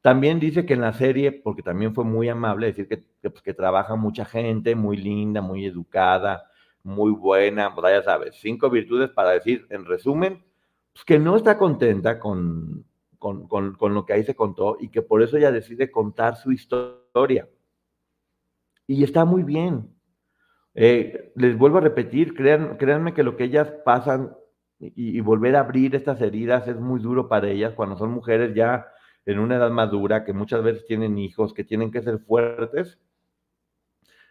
[0.00, 3.54] También dice que en la serie, porque también fue muy amable, decir que, pues, que,
[3.54, 6.50] trabaja mucha gente, muy linda, muy educada,
[6.82, 10.42] muy buena, pues, ya sabes, cinco virtudes para decir, en resumen,
[10.94, 12.86] pues, que no está contenta con,
[13.18, 17.48] con, lo que ahí se contó y que por eso ella decide contar su historia.
[18.86, 19.90] Y está muy bien.
[20.74, 24.36] Eh, les vuelvo a repetir, crean, créanme que lo que ellas pasan
[24.78, 28.86] y, volver a abrir estas heridas es muy duro para ellas cuando son mujeres ya
[29.24, 32.98] en una edad madura, que muchas veces tienen hijos, que tienen que ser fuertes.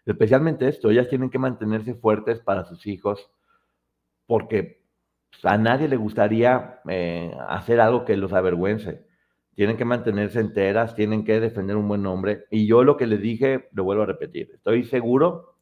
[0.05, 3.31] Especialmente esto, ellas tienen que mantenerse fuertes para sus hijos,
[4.27, 4.82] porque
[5.41, 9.05] a nadie le gustaría eh, hacer algo que los avergüence.
[9.55, 12.45] Tienen que mantenerse enteras, tienen que defender un buen nombre.
[12.49, 14.51] Y yo lo que les dije, lo vuelvo a repetir.
[14.53, 15.57] Estoy seguro,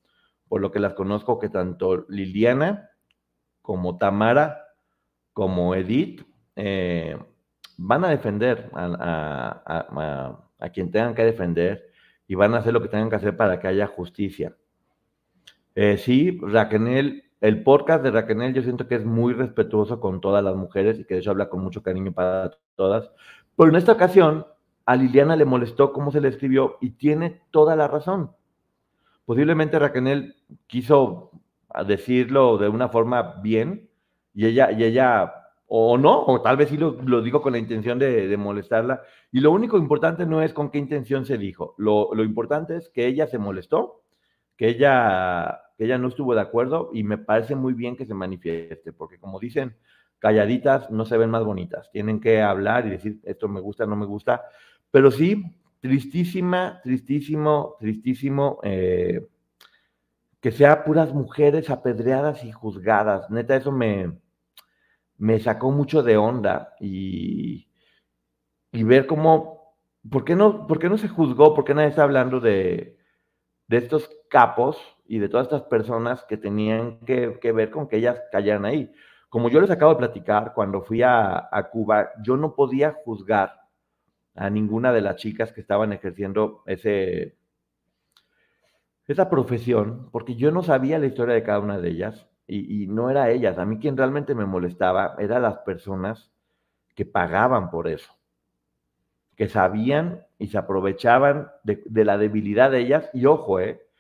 [0.48, 2.90] por lo que las conozco, que tanto Liliana
[3.62, 4.66] como Tamara,
[5.34, 7.18] como Edith, eh,
[7.78, 11.90] van a defender a, quien tengan que defender
[12.28, 14.56] y van a hacer lo que tengan que hacer para que haya justicia.
[15.74, 20.44] Eh, sí, Raquel el podcast de Raquel yo siento que es muy respetuoso con todas
[20.44, 23.12] las mujeres y que de hecho habla con mucho cariño para todas.
[23.58, 24.46] Pero en esta ocasión
[24.86, 28.32] a Liliana le molestó cómo se le escribió y tiene toda la razón.
[29.26, 30.36] Posiblemente Raquel
[30.68, 31.32] quiso
[31.88, 33.90] decirlo de una forma bien
[34.34, 35.34] y ella, y ella
[35.66, 39.02] o no, o tal vez sí lo, digo con la intención de, molestarla.
[39.32, 41.74] Y lo único importante no es con qué intención se dijo.
[41.78, 44.04] Lo, lo importante es que ella se molestó,
[44.58, 48.94] que ella ella no estuvo de acuerdo y me parece muy bien que se manifieste,
[48.94, 49.76] porque como dicen,
[50.20, 53.96] calladitas no se ven más bonitas, tienen que hablar y decir esto me gusta, no
[53.96, 54.44] me gusta,
[54.92, 55.44] pero sí,
[55.80, 59.28] tristísima, tristísimo, tristísimo eh,
[60.40, 64.20] que sea puras mujeres apedreadas y juzgadas, neta, eso me,
[65.18, 67.68] me sacó mucho de onda y,
[68.72, 69.76] y ver cómo,
[70.08, 71.56] ¿por qué, no, ¿por qué no se juzgó?
[71.56, 72.98] ¿Por qué nadie está hablando de,
[73.68, 74.78] de estos capos
[75.12, 78.94] y de todas estas personas que tenían que, ver con que ellas callaran ahí.
[79.28, 83.68] Como yo les acabo de platicar, cuando fui a, Cuba, yo no podía juzgar
[84.36, 87.36] a ninguna de las chicas que estaban ejerciendo ese,
[89.06, 92.88] esa profesión, porque yo no sabía la historia de cada una de ellas y, y,
[92.88, 93.58] no era ellas.
[93.58, 96.32] A mí quien realmente me molestaba eran las personas
[96.96, 98.14] que pagaban por eso,
[99.36, 103.10] que sabían y se aprovechaban de, de la debilidad de ellas.
[103.12, 103.91] Y ojo, eh,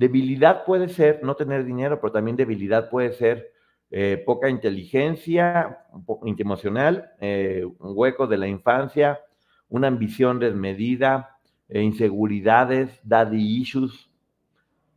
[0.00, 3.52] Debilidad puede ser no tener dinero, pero también debilidad puede ser
[3.90, 5.84] eh, poca inteligencia
[6.38, 9.20] emocional, eh, un hueco de la infancia,
[9.68, 11.36] una ambición desmedida,
[11.68, 14.10] eh, inseguridades, daddy issues.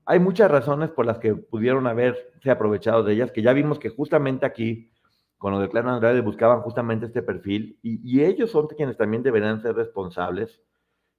[0.05, 3.89] Hay muchas razones por las que pudieron haberse aprovechado de ellas, que ya vimos que
[3.89, 4.89] justamente aquí,
[5.37, 9.21] con lo de Clara Andrade, buscaban justamente este perfil, y, y ellos son quienes también
[9.21, 10.61] deberían ser responsables,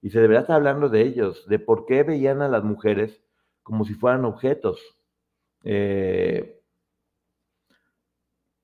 [0.01, 3.21] y se deberá estar hablando de ellos, de por qué veían a las mujeres
[3.65, 4.79] como si fueran objetos.
[5.63, 6.61] Eh,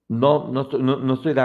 [0.07, 1.41] no, no, estoy, no, estoy de,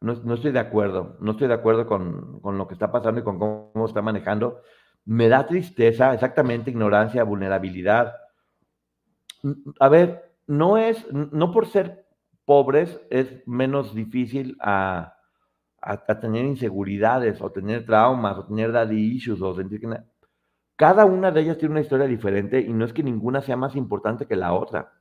[0.00, 3.24] no, estoy de acuerdo, no estoy de acuerdo con, con, lo que está pasando y
[3.24, 4.62] con cómo está manejando.
[5.04, 8.14] Me da tristeza, exactamente, ignorancia, vulnerabilidad.
[9.80, 12.06] A ver, no es, no por ser
[12.44, 15.16] pobres es menos difícil a,
[15.80, 19.88] a, tener inseguridades o tener traumas o tener daddy issues o sentir que
[20.78, 23.74] cada una de ellas tiene una historia diferente y no es que ninguna sea más
[23.74, 24.92] importante que la otra.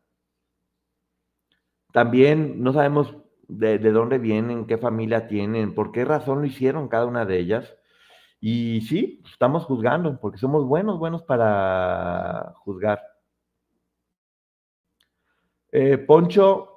[1.94, 3.16] También no sabemos
[3.48, 7.76] de, dónde vienen, qué familia tienen, por qué razón lo hicieron cada una de ellas.
[8.42, 13.00] Y sí, estamos juzgando, porque somos buenos, buenos para juzgar.
[15.72, 16.72] Eh, Poncho,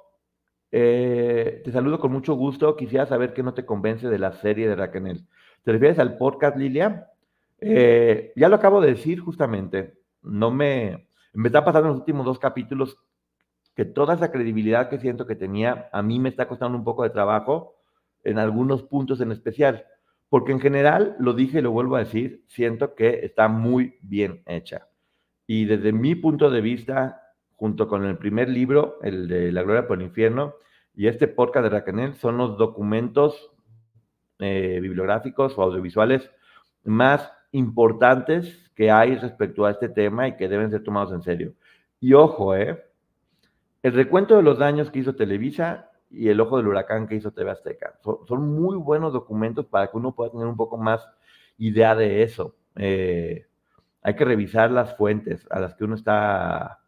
[0.71, 2.75] eh, te saludo con mucho gusto.
[2.75, 5.27] Quisiera saber qué no te convence de la serie de Raquel.
[5.63, 7.10] ¿Te refieres al podcast, Lilia?
[7.61, 12.25] Eh, ya lo acabo de decir justamente, no me, me está pasando en los últimos
[12.25, 12.97] dos capítulos
[13.75, 17.03] que toda esa credibilidad que siento que tenía, a mí me está costando un poco
[17.03, 17.75] de trabajo
[18.23, 19.85] en algunos puntos en especial,
[20.29, 24.43] porque en general, lo dije y lo vuelvo a decir, siento que está muy bien
[24.45, 24.87] hecha.
[25.45, 27.21] Y desde mi punto de vista,
[27.55, 30.55] junto con el primer libro, el de La Gloria por el Infierno,
[30.93, 33.51] y este podcast de Raquel, son los documentos
[34.39, 36.29] eh, bibliográficos o audiovisuales
[36.83, 41.53] más importantes que hay respecto a este tema y que deben ser tomados en serio.
[41.99, 42.83] Y ojo, ¿eh?
[43.83, 47.31] El recuento de los daños que hizo Televisa y el ojo del huracán que hizo
[47.31, 47.99] TV Azteca.
[48.03, 51.07] Son, muy buenos documentos para que uno pueda tener un poco más
[51.57, 52.55] idea de eso.
[52.75, 53.47] Eh,
[54.01, 56.79] hay que revisar las fuentes a las que uno está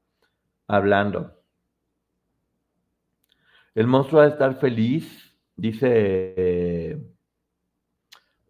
[0.67, 1.33] hablando.
[3.75, 7.12] El monstruo va a estar feliz, dice...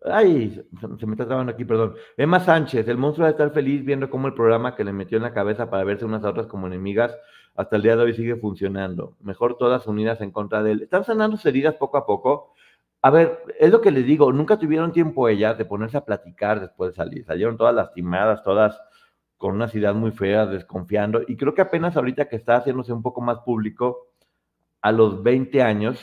[0.06, 1.96] ay, se me está trabando aquí, perdón.
[2.18, 5.24] Emma Sánchez, el monstruo a estar feliz viendo cómo el programa que le metió en
[5.24, 7.16] la cabeza para verse unas a otras como enemigas
[7.56, 9.16] hasta el día de hoy sigue funcionando.
[9.22, 10.82] Mejor todas unidas en contra de él.
[10.84, 12.54] Están sanando heridas poco a poco.
[13.02, 16.62] A ver, es lo que les digo, nunca tuvieron tiempo ellas de ponerse a platicar
[16.62, 17.26] después de salir.
[17.26, 18.80] Salieron todas lastimadas, todas
[19.38, 21.22] con unas ideas muy feas, desconfiando.
[21.28, 24.08] Y creo que apenas ahorita que está haciéndose un poco más público,
[24.82, 26.00] a los 20 años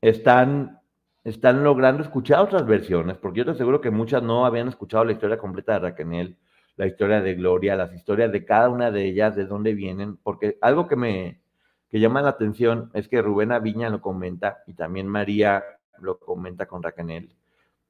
[0.00, 0.80] están,
[1.26, 5.10] están logrando escuchar otras versiones, porque yo te aseguro que muchas no habían escuchado la
[5.10, 6.36] historia completa de Raquel,
[6.76, 10.56] la historia de Gloria, las historias de cada una de ellas, de dónde vienen, porque
[10.60, 11.40] algo que me
[11.88, 15.64] que llama la atención es que Rubén Aviña lo comenta y también María
[15.98, 17.34] lo comenta con Raquel,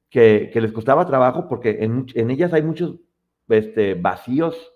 [0.09, 2.95] que, que les costaba trabajo porque en, en ellas hay muchos
[3.49, 4.73] este, vacíos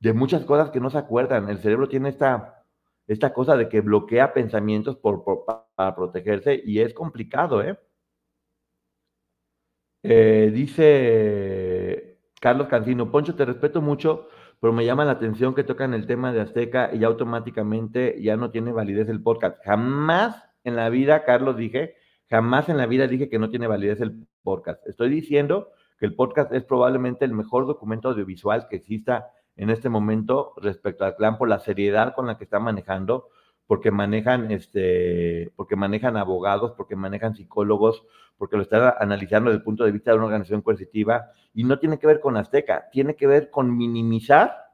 [0.00, 1.48] de muchas cosas que no se acuerdan.
[1.48, 2.58] El cerebro tiene esta
[3.06, 5.24] esta cosa de que bloquea pensamientos por,
[5.74, 7.78] para protegerse y es complicado, ¿eh?
[10.02, 10.50] ¿Eh?
[10.52, 14.28] Dice Carlos Cancino, Poncho, te respeto mucho,
[14.60, 18.50] pero me llama la atención que tocan el tema de Azteca y automáticamente ya no
[18.50, 19.62] tiene validez el podcast.
[19.64, 21.94] Jamás en la vida, Carlos, dije,
[22.28, 24.86] jamás en la vida dije que no tiene validez el podcast.
[24.86, 29.88] Estoy diciendo que el podcast es probablemente el mejor documento audiovisual que exista en este
[29.88, 33.28] momento respecto al clan por la seriedad con la que está manejando,
[33.66, 38.04] porque manejan, este, porque manejan abogados, porque manejan psicólogos,
[38.42, 41.78] porque lo están analizando desde el punto de vista de una organización coercitiva, y no
[41.78, 44.64] tiene que ver con Azteca, tiene que ver con minimizar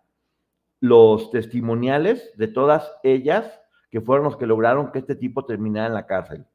[0.80, 5.92] los testimoniales de todas ellas que fueron los que lograron que este tipo terminara en
[5.92, 6.46] la cárcel.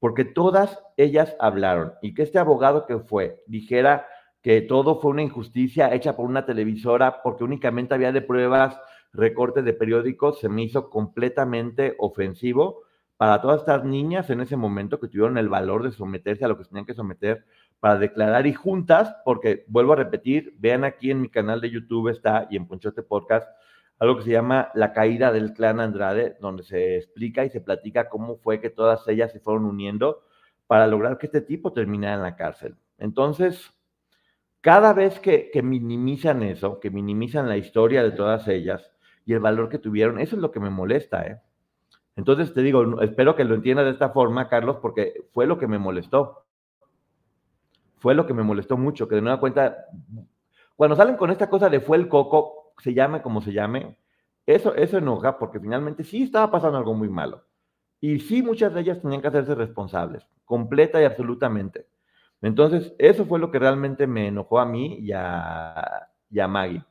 [0.00, 4.08] Porque todas ellas hablaron y que este abogado que fue dijera
[4.42, 8.76] que todo fue una injusticia hecha por una televisora porque únicamente había de pruebas
[9.12, 12.85] recortes de periódicos, se me hizo completamente ofensivo
[13.16, 16.58] para todas estas niñas en ese momento que tuvieron el valor de someterse a lo
[16.58, 17.46] que tenían que someter
[17.80, 22.08] para declarar y juntas, porque vuelvo a repetir, vean aquí en mi canal de YouTube
[22.08, 23.48] está y en Ponchote Podcast
[23.98, 28.08] algo que se llama La caída del clan Andrade, donde se explica y se platica
[28.08, 30.22] cómo fue que todas ellas se fueron uniendo
[30.66, 32.76] para lograr que este tipo terminara en la cárcel.
[32.98, 33.72] Entonces,
[34.60, 38.90] cada vez que, minimizan eso, que minimizan la historia de todas ellas
[39.24, 41.40] y el valor que tuvieron, eso es lo que me molesta, ¿eh?
[42.16, 45.66] Entonces te digo, espero que lo entiendas de esta forma, Carlos, porque fue lo que
[45.66, 46.44] me molestó.
[47.98, 49.86] Fue lo que me molestó mucho, que de nueva cuenta,
[50.74, 53.98] cuando salen con esta cosa de fue el coco, se llame como se llame,
[54.46, 57.44] eso, eso enoja porque finalmente sí estaba pasando algo muy malo.
[58.00, 61.86] Y sí, muchas de ellas tenían que hacerse responsables, completa y absolutamente.
[62.42, 66.08] Entonces, eso fue lo que realmente me enojó a mí y a,
[66.48, 66.84] Maggie.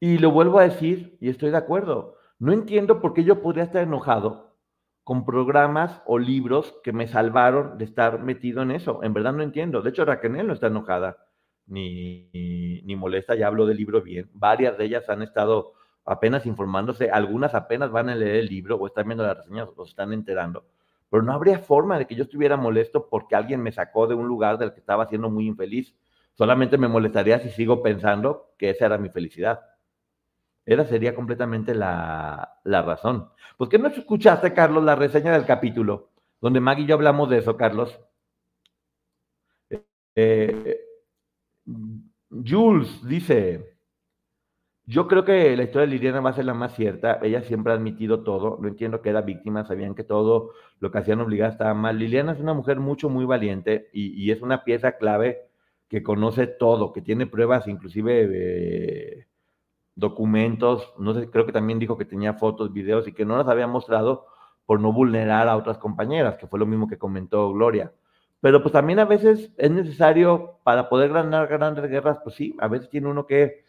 [0.00, 3.64] Y lo vuelvo a decir, y estoy de acuerdo, no entiendo por qué yo podría
[3.64, 4.56] estar enojado
[5.04, 9.02] con programas o libros que me salvaron de estar metido en eso.
[9.02, 9.82] En verdad no entiendo.
[9.82, 11.18] De hecho, Raquel no está enojada
[11.66, 14.28] ni, ni, molesta, ya hablo del libro bien.
[14.34, 15.72] Varias de ellas han estado
[16.04, 19.84] apenas informándose, algunas apenas van a leer el libro o están viendo las reseñas o
[19.84, 20.64] se están enterando
[21.10, 24.26] pero no habría forma de que yo estuviera molesto porque alguien me sacó de un
[24.26, 25.94] lugar del que estaba siendo muy infeliz.
[26.34, 29.60] Solamente me molestaría si sigo pensando que esa era mi felicidad.
[30.66, 33.30] Esa sería completamente la, razón.
[33.56, 36.10] ¿Por qué no escuchaste, Carlos, la reseña del capítulo?
[36.40, 37.98] Donde Maggie y yo hablamos de eso, Carlos.
[40.16, 40.80] Eh,
[42.30, 43.76] Jules dice,
[44.88, 47.18] yo creo que la historia de Liliana va a ser la más cierta.
[47.22, 48.58] Ella siempre ha admitido todo.
[48.60, 51.98] No entiendo que era víctima, sabían que todo lo que hacían obligada estaba mal.
[51.98, 55.48] Liliana es una mujer mucho, muy valiente y, es una pieza clave
[55.88, 59.25] que conoce todo, que tiene pruebas, inclusive de
[59.96, 60.94] documentos.
[60.98, 63.66] No sé, creo que también dijo que tenía fotos, videos y que no las había
[63.66, 64.26] mostrado
[64.66, 67.92] por no vulnerar a otras compañeras, que fue lo mismo que comentó Gloria.
[68.40, 72.68] Pero pues también a veces es necesario para poder ganar grandes guerras, pues sí, a
[72.68, 73.64] veces tiene uno que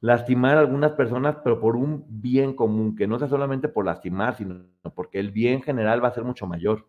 [0.00, 4.36] lastimar a algunas personas, pero por un bien común, que no sea solamente por lastimar,
[4.36, 6.86] sino porque el bien general va a ser mucho mayor.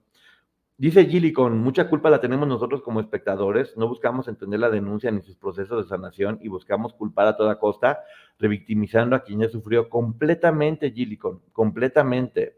[0.79, 5.09] Dice Gilly, con mucha culpa la tenemos nosotros como espectadores, no buscamos entender la denuncia
[5.09, 8.01] ni sus procesos de sanación y buscamos culpar a toda costa,
[8.37, 11.17] revictimizando a quien ya sufrió completamente, Gilly,
[11.51, 12.53] completamente.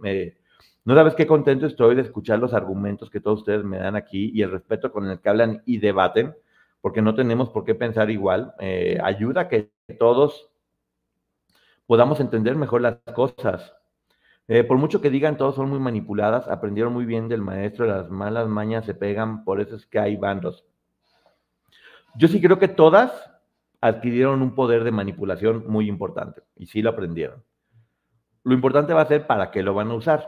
[0.84, 4.32] no sabes qué contento estoy de escuchar los argumentos que todos ustedes me dan aquí
[4.34, 6.36] y el respeto con el que hablan y debaten
[6.82, 8.54] porque no tenemos por qué pensar igual.
[8.60, 10.50] Eh, ayuda a que todos
[11.88, 13.79] podamos entender mejor las cosas.
[14.52, 18.10] Eh, por mucho que digan, todos son muy manipuladas, aprendieron muy bien del maestro, las
[18.10, 20.66] malas mañas se pegan, por eso es que hay bandos.
[22.16, 23.12] Yo sí creo que todas
[23.80, 27.44] adquirieron un poder de manipulación muy importante y sí lo aprendieron.
[28.44, 30.28] Lo importante va a ser para qué lo van a usar,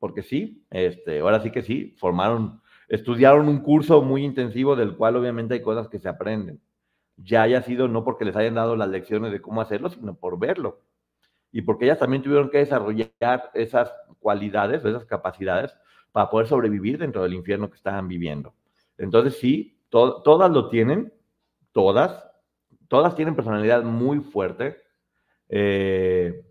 [0.00, 5.14] porque sí, este, ahora sí que sí, formaron, estudiaron un curso muy intensivo del cual
[5.14, 6.60] obviamente hay cosas que se aprenden.
[7.18, 10.40] Ya haya sido no porque les hayan dado las lecciones de cómo hacerlo, sino por
[10.40, 10.80] verlo
[11.54, 13.12] y porque ellas también tuvieron que desarrollar
[13.54, 15.72] esas cualidades, esas capacidades
[16.10, 18.54] para poder sobrevivir dentro del infierno que estaban viviendo.
[18.98, 21.12] Entonces sí, todas lo tienen,
[21.70, 22.28] todas,
[22.88, 24.82] todas tienen personalidad muy fuerte.
[25.48, 26.44] Eh,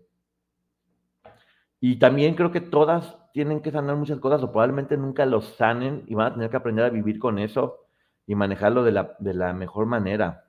[1.80, 6.04] y también creo que todas tienen que sanar muchas cosas o probablemente nunca lo sanen
[6.06, 7.84] y van a tener que aprender a vivir con eso
[8.26, 10.43] y manejarlo de la, de la mejor manera.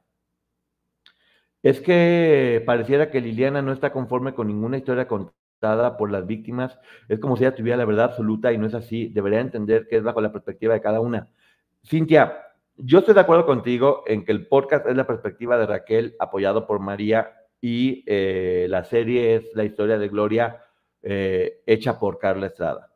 [1.66, 6.78] Es que pareciera que Liliana no está conforme con ninguna historia contada por las víctimas.
[7.10, 9.08] Es como si ella tuviera la verdad absoluta y no es así.
[9.08, 11.28] Debería entender que es bajo la perspectiva de cada una.
[11.84, 12.38] Cintia,
[12.78, 16.68] yo estoy de acuerdo contigo en que el podcast es la perspectiva de Raquel apoyado
[16.68, 20.62] por María y eh, la serie es la historia de Gloria
[21.02, 22.92] eh, hecha por Carla Estrada.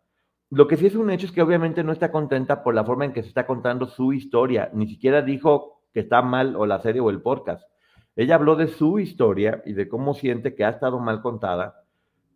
[0.52, 3.06] Lo que sí es un hecho es que obviamente no está contenta por la forma
[3.06, 4.70] en que se está contando su historia.
[4.74, 7.68] Ni siquiera dijo que está mal o la serie o el podcast.
[8.16, 11.84] Ella habló de su historia y de cómo siente que ha estado mal contada.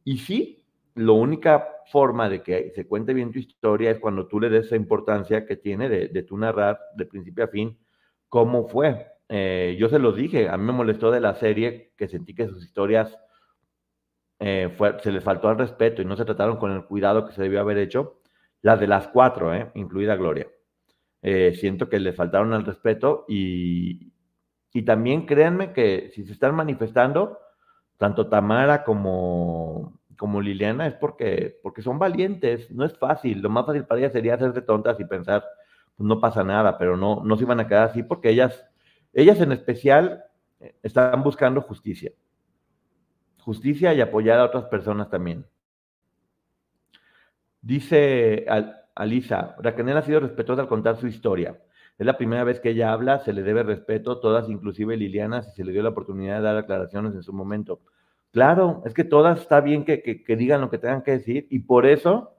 [0.04, 0.64] Y sí,
[0.96, 4.68] la única forma de que se cuente bien tu historia es cuando tú le des
[4.68, 7.78] esa importancia que tiene de, tu narrar de principio a fin
[8.30, 9.08] cómo fue.
[9.30, 12.48] Eh, yo se lo dije, a mí me molestó de la serie que sentí que
[12.48, 13.18] sus historias
[14.40, 17.42] eh, se les faltó al respeto y no se trataron con el cuidado que se
[17.42, 18.22] debió haber hecho.
[18.62, 20.48] Las de las cuatro, eh, incluida Gloria.
[21.22, 24.13] siento que le faltaron al respeto y,
[24.74, 27.38] y también créanme que si se están manifestando,
[27.98, 33.40] tanto Tamara como, como Liliana, es porque, porque son valientes, no es fácil.
[33.42, 35.44] Lo más fácil para ellas sería hacerse tontas y pensar,
[35.96, 38.66] pues no pasa nada, pero no, no se iban a quedar así porque ellas,
[39.14, 40.24] ellas en especial
[40.60, 42.12] eh, están buscando justicia.
[43.42, 45.46] Justicia y apoyar a otras personas también.
[47.62, 48.46] Dice
[48.96, 51.62] Alisa, Raquel ha sido respetuosa al contar su historia.
[51.98, 55.52] Es la primera vez que ella habla, se le debe respeto, todas, inclusive Liliana, si
[55.52, 57.82] se le dio la oportunidad de dar aclaraciones en su momento.
[58.32, 61.60] Claro, es que todas está bien que, que, digan lo que tengan que decir y
[61.60, 62.36] por eso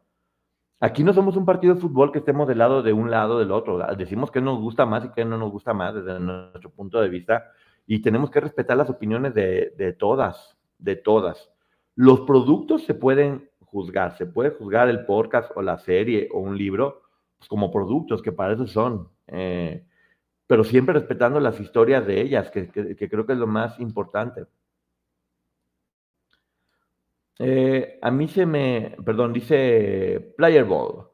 [0.80, 3.52] aquí no somos un partido de fútbol que estemos del lado de un lado del
[3.52, 3.78] otro.
[3.96, 7.09] Decimos que nos gusta más y que no nos gusta más desde nuestro punto de
[7.09, 7.44] vista
[7.86, 11.48] y tenemos que respetar las opiniones de, de todas, de todas.
[11.94, 16.59] Los productos se pueden juzgar, se puede juzgar el podcast o la serie o un
[16.59, 17.02] libro
[17.38, 19.13] pues, como productos que para eso son.
[19.26, 19.84] Eh,
[20.46, 24.44] pero siempre respetando las historias de ellas, que, creo que es lo más importante.
[27.38, 31.08] Eh, a mí se me, perdón, dice Player Ball.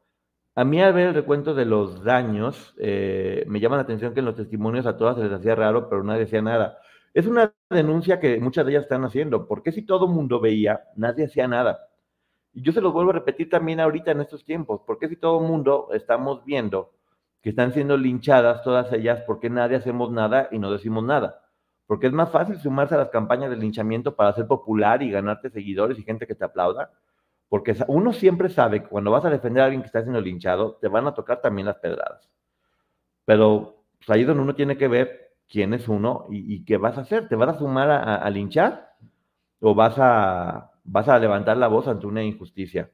[0.55, 4.21] A mí al ver el recuento de los daños, eh, me llama la atención que
[4.21, 6.79] en los testimonios a todas se les hacía raro, pero nadie decía nada.
[7.15, 11.27] Es una denuncia que muchas de ellas están haciendo, porque si todo mundo veía, nadie
[11.27, 11.89] hacía nada.
[12.53, 15.41] Y yo se los vuelvo a repetir también ahorita en estos tiempos, porque si todo
[15.41, 16.93] mundo estamos viendo
[17.43, 21.43] que están siendo linchadas todas ellas, ¿por qué nadie hacemos nada y no decimos nada?
[21.87, 25.51] Porque es más fácil sumarse a las campañas de linchamiento para ser popular y ganarte
[25.51, 26.93] seguidores y gente que te aplauda.
[27.49, 30.79] Porque uno siempre sabe que cuando vas a defender a alguien que está siendo linchado,
[30.81, 32.31] te van a tocar también las pedradas.
[33.25, 36.97] Pero pues, ahí es donde uno tiene que ver quién es uno y, qué vas
[36.97, 37.29] a hacer.
[37.29, 38.95] ¿Te vas a sumar a, linchar
[39.59, 42.89] o vas a, vas a levantar la voz ante una injusticia?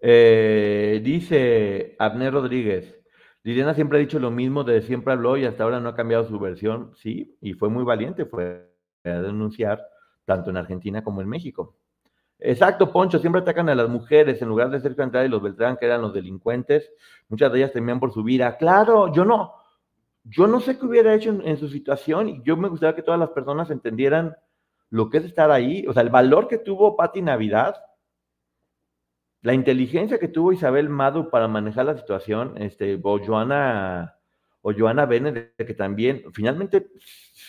[0.00, 3.00] Eh, dice Abner Rodríguez,
[3.42, 6.24] Liliana siempre ha dicho lo mismo, de siempre habló y hasta ahora no ha cambiado
[6.24, 8.68] su versión, sí, y fue muy valiente, fue
[9.04, 9.84] a denunciar
[10.24, 11.76] tanto en Argentina como en México.
[12.40, 15.76] Exacto, Poncho, siempre atacan a las mujeres en lugar de ser Andrade y los Beltrán,
[15.76, 16.92] que eran los delincuentes.
[17.28, 18.56] Muchas de ellas temían por su vida.
[18.56, 19.54] Claro, yo no,
[20.22, 23.18] yo no sé qué hubiera hecho en, su situación y yo me gustaría que todas
[23.18, 24.36] las personas entendieran
[24.90, 27.74] lo que es estar ahí, o sea, el valor que tuvo Patti Navidad
[29.48, 34.14] la inteligencia que tuvo Isabel Madu para manejar la situación, este, o Joana,
[34.60, 36.90] o Joana Bennett, que también, finalmente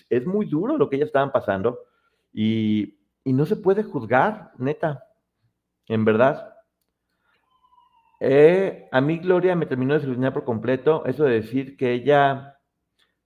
[0.10, 1.80] es muy duro lo que ellas estaban pasando
[2.32, 2.96] y,
[3.26, 5.04] no se puede juzgar, neta,
[5.90, 6.56] en verdad.
[8.22, 12.60] Eh, a mí Gloria me terminó de solucionar por completo eso de decir que ella,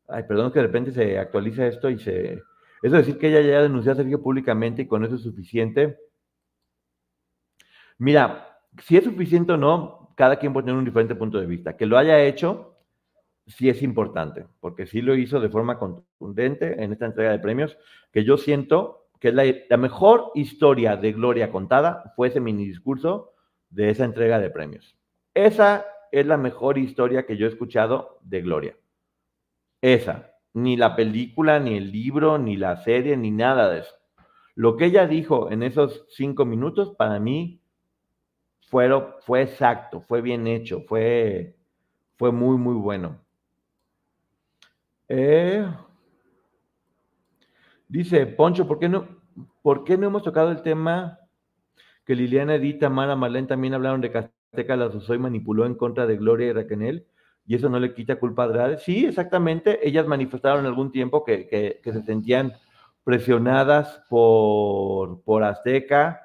[0.08, 2.42] ay, perdón que de repente se actualiza esto y se,
[2.82, 6.00] eso de decir que ella ya denunció a Sergio públicamente y con eso es suficiente.
[8.00, 11.76] Mira, si es suficiente o no, cada quien puede tener un diferente punto de vista.
[11.76, 12.78] Que lo haya hecho,
[13.48, 17.78] sí es importante, porque sí lo hizo de forma contundente en esta entrega de premios,
[18.12, 23.34] que yo siento que la, la mejor historia de Gloria contada fue ese mini discurso
[23.70, 24.98] de esa entrega de premios.
[25.34, 28.78] Esa es la mejor historia que yo he escuchado de Gloria.
[29.82, 30.30] Esa.
[30.54, 33.96] Ni la película, ni el libro, ni la serie, ni nada de eso.
[34.54, 37.63] Lo que ella dijo en esos cinco minutos, para mí,
[38.74, 41.56] fue, fue exacto, fue bien hecho, fue,
[42.20, 43.20] muy, muy bueno.
[45.08, 45.64] Eh,
[47.88, 49.08] dice Poncho, ¿por qué, no,
[49.62, 51.20] ¿por qué no hemos tocado el tema
[52.04, 56.18] que Liliana Edita, Mara, Marlene también hablaron de Casteca, la Sosoy manipuló en contra de
[56.18, 57.06] Gloria y Raquel?
[57.46, 58.78] y eso no le quita culpa a Andrade.
[58.80, 62.54] Sí, exactamente, ellas manifestaron algún tiempo que, que, que se sentían
[63.04, 66.23] presionadas por, por Azteca,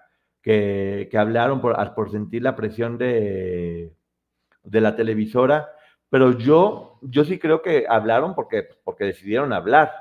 [0.53, 3.95] que, hablaron por, por, sentir la presión de,
[4.63, 5.69] de la televisora,
[6.09, 9.93] pero yo, yo sí creo que hablaron porque, porque decidieron hablar.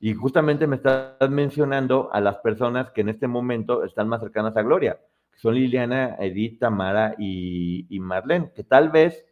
[0.00, 4.56] Y justamente me estás mencionando a las personas que en este momento están más cercanas
[4.56, 5.00] a Gloria,
[5.32, 9.24] que son Liliana, Edith, Tamara y, y Marlene, que tal vez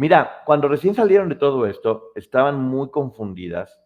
[0.00, 3.78] Mira, cuando recién salieron de todo esto, estaban muy confundidas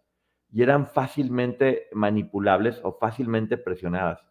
[0.53, 4.25] y eran fácilmente manipulables o fácilmente presionadas.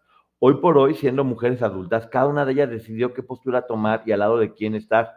[0.46, 4.12] Hoy por hoy, siendo mujeres adultas, cada una de ellas decidió qué postura tomar y
[4.12, 5.14] al lado de quién estar.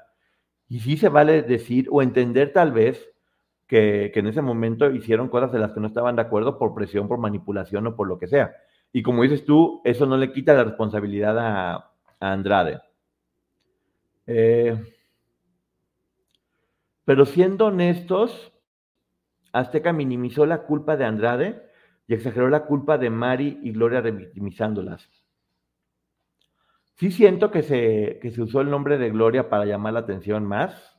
[0.68, 3.10] Y sí se vale decir o entender tal vez
[3.66, 7.08] que, en ese momento hicieron cosas de las que no estaban de acuerdo por presión,
[7.08, 8.54] por manipulación o por lo que sea.
[8.92, 12.80] Y como dices tú, eso no le quita la responsabilidad a, a Andrade.
[14.28, 14.80] Eh,
[17.04, 18.52] pero siendo honestos,
[19.50, 21.66] Azteca minimizó la culpa de Andrade
[22.06, 25.15] y exageró la culpa de Mari y Gloria revictimizándolas.
[26.98, 30.44] Sí siento que se, que se usó el nombre de Gloria para llamar la atención
[30.44, 30.98] más.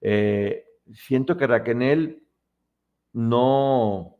[0.00, 2.22] Eh, siento que Raquel
[3.12, 4.16] no,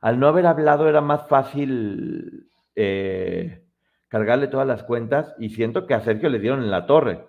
[0.00, 3.66] al no haber hablado era más fácil eh,
[4.06, 7.26] cargarle todas las cuentas y siento que a Sergio le dieron en la torre.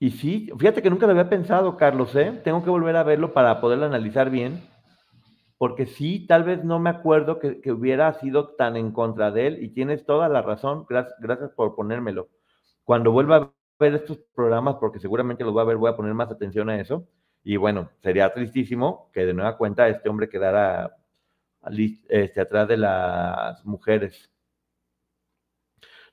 [0.00, 2.40] Y sí, fíjate que nunca lo había pensado, Carlos, ¿eh?
[2.42, 4.68] Tengo que volver a verlo para poderlo analizar bien,
[5.64, 9.62] porque sí, tal vez no me acuerdo que, hubiera sido tan en contra de él,
[9.62, 12.28] y tienes toda la razón, gracias, gracias por ponérmelo.
[12.82, 16.12] Cuando vuelva a ver estos programas, porque seguramente los voy a ver, voy a poner
[16.12, 17.08] más atención a eso,
[17.42, 20.98] y bueno, sería tristísimo que de nueva cuenta este hombre quedara
[22.10, 24.30] este, atrás de las mujeres.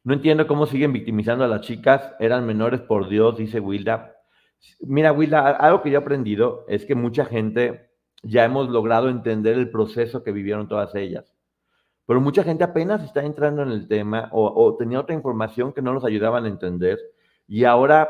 [0.06, 2.14] No entiendo cómo siguen victimizando a las chicas.
[2.22, 4.16] Eran menores, por Dios, dice Wilda.
[4.80, 7.91] Mira, Wilda, algo que yo he aprendido es que mucha gente
[8.24, 11.34] ya hemos logrado entender el proceso que vivieron todas ellas.
[12.06, 15.94] Pero mucha gente apenas está entrando en el tema o, tenía otra información que no
[15.94, 17.00] nos ayudaban a entender.
[17.48, 18.10] Y ahora,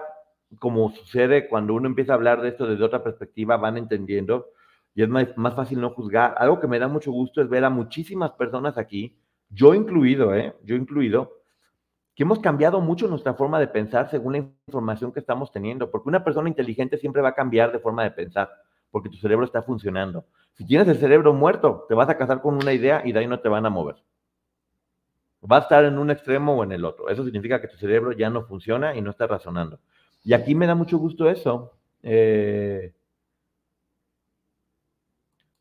[0.59, 4.47] como sucede cuando uno empieza a hablar de esto desde otra perspectiva, van entendiendo
[4.93, 6.35] y es más, más, fácil no juzgar.
[6.37, 9.17] Algo que me da mucho gusto es ver a muchísimas personas aquí,
[9.49, 10.55] yo incluido, ¿eh?
[10.63, 11.41] Yo incluido,
[12.15, 16.09] que hemos cambiado mucho nuestra forma de pensar según la información que estamos teniendo, porque
[16.09, 18.49] una persona inteligente siempre va a cambiar de forma de pensar,
[18.91, 20.25] porque tu cerebro está funcionando.
[20.53, 23.27] Si tienes el cerebro muerto, te vas a casar con una idea y de ahí
[23.27, 23.95] no te van a mover.
[25.49, 27.09] Va a estar en un extremo o en el otro.
[27.09, 29.79] Eso significa que tu cerebro ya no funciona y no está razonando.
[30.23, 31.73] Y aquí me da mucho gusto eso.
[32.03, 32.93] Eh,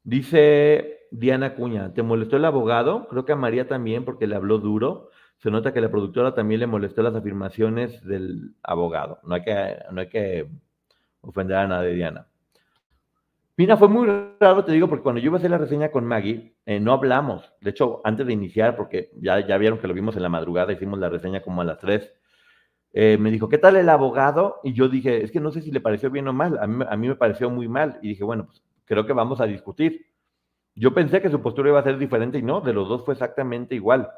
[0.02, 3.08] dice Diana Cuña, ¿te molestó el abogado?
[3.08, 5.10] Creo que a María también porque le habló duro
[5.42, 9.20] se nota que la productora también le molestó las afirmaciones del abogado.
[9.22, 10.50] No hay que, no hay que
[11.22, 12.26] ofender a nadie, Diana.
[13.60, 14.08] Mira, fue muy
[14.40, 16.94] raro, te digo, porque cuando yo iba a hacer la reseña con Maggie, eh, no
[16.94, 17.52] hablamos.
[17.60, 20.72] De hecho, antes de iniciar, porque ya, ya vieron que lo vimos en la madrugada,
[20.72, 22.10] hicimos la reseña como a las 3,
[22.94, 24.60] eh, me dijo, ¿qué tal el abogado?
[24.64, 26.58] Y yo dije, es que no sé si le pareció bien o mal.
[26.58, 27.98] A mí, me pareció muy mal.
[28.00, 30.06] Y dije, bueno, pues creo que vamos a discutir.
[30.74, 33.12] Yo pensé que su postura iba a ser diferente y no, de los dos fue
[33.12, 34.08] exactamente igual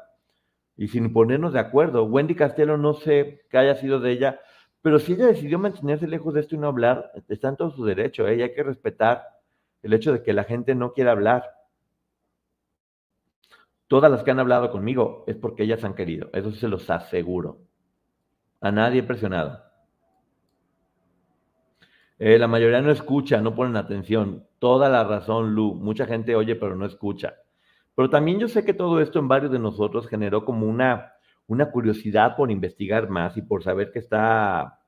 [0.77, 2.05] y sin ponernos de acuerdo.
[2.05, 4.39] Wendy Castelo no sé qué haya sido de ella,
[4.81, 7.83] pero si ella decidió mantenerse lejos de esto y no hablar, está en todo su
[7.83, 8.25] derecho.
[8.25, 8.41] ¿eh?
[8.41, 9.32] hay que respetar
[9.83, 11.43] el hecho de que la gente no quiera hablar.
[13.87, 17.59] Todas las que han hablado conmigo es porque ellas han querido, eso se los aseguro.
[18.61, 19.61] A nadie he presionado.
[22.17, 24.47] Eh, la mayoría no escucha, no ponen atención.
[24.59, 25.75] Toda la razón, Lu.
[25.75, 27.35] Mucha gente oye, pero no escucha.
[27.95, 31.13] Pero también yo sé que todo esto en varios de nosotros generó como una,
[31.47, 34.79] una curiosidad por investigar más y por saber qué está,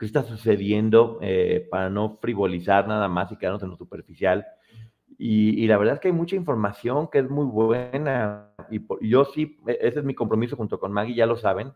[0.00, 4.46] qué está sucediendo eh, para no frivolizar nada más y quedarnos en lo superficial.
[5.18, 8.48] Y, y, la verdad es que hay mucha información que es muy buena.
[8.70, 11.74] Y por, yo sí, e, ese es mi compromiso junto con Maggie, ya lo saben,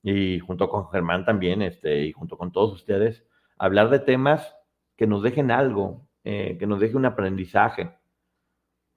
[0.00, 3.24] y junto con Germán también, este, y junto con todos ustedes,
[3.58, 4.54] hablar de temas
[4.96, 7.90] que nos dejen algo, eh, que nos deje un aprendizaje,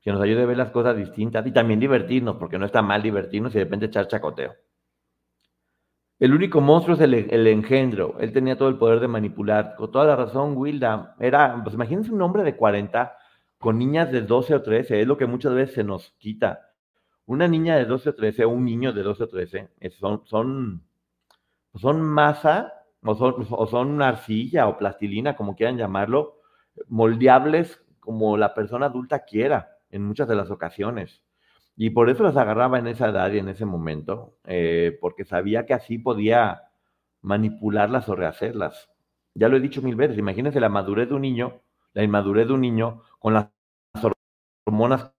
[0.02, 3.02] que nos ayude a ver las cosas distintas y también divertirnos, porque no está mal
[3.02, 4.54] divertirnos y de repente echar chacoteo.
[6.20, 8.18] El único monstruo es el, engendro.
[8.20, 9.76] Él tenía todo el poder de manipular.
[9.78, 11.16] Con toda la razón, Wilda.
[11.20, 13.16] Era, pues imagínense un hombre de 40
[13.58, 15.02] con niñas de 12 o 13.
[15.02, 16.72] Es lo que muchas veces se nos quita.
[17.26, 20.84] Una niña de 12 o 13 o un niño de 12 o 13 son, son,
[21.76, 26.42] son masa o son, o son arcilla o plastilina, como quieran llamarlo,
[26.90, 31.22] moldeables como la persona adulta quiera en muchas de las ocasiones.
[31.82, 35.66] Y por eso las agarraba en esa edad y en ese momento, eh, porque sabía
[35.66, 36.64] que así podía
[37.22, 38.90] manipularlas o rehacerlas.
[39.34, 41.62] Ya lo he dicho mil veces, imagínense la madurez de un niño,
[41.94, 43.50] la inmadurez de un niño con las
[44.66, 45.14] hormonas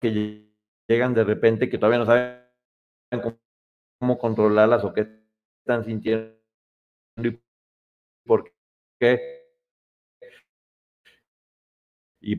[0.00, 0.46] que
[0.88, 2.40] llegan de repente, que todavía no saben
[3.98, 5.08] cómo, controlarlas o qué
[5.58, 6.36] están sintiendo
[7.16, 7.36] y
[8.24, 8.52] por
[9.00, 9.44] qué.
[12.20, 12.36] Y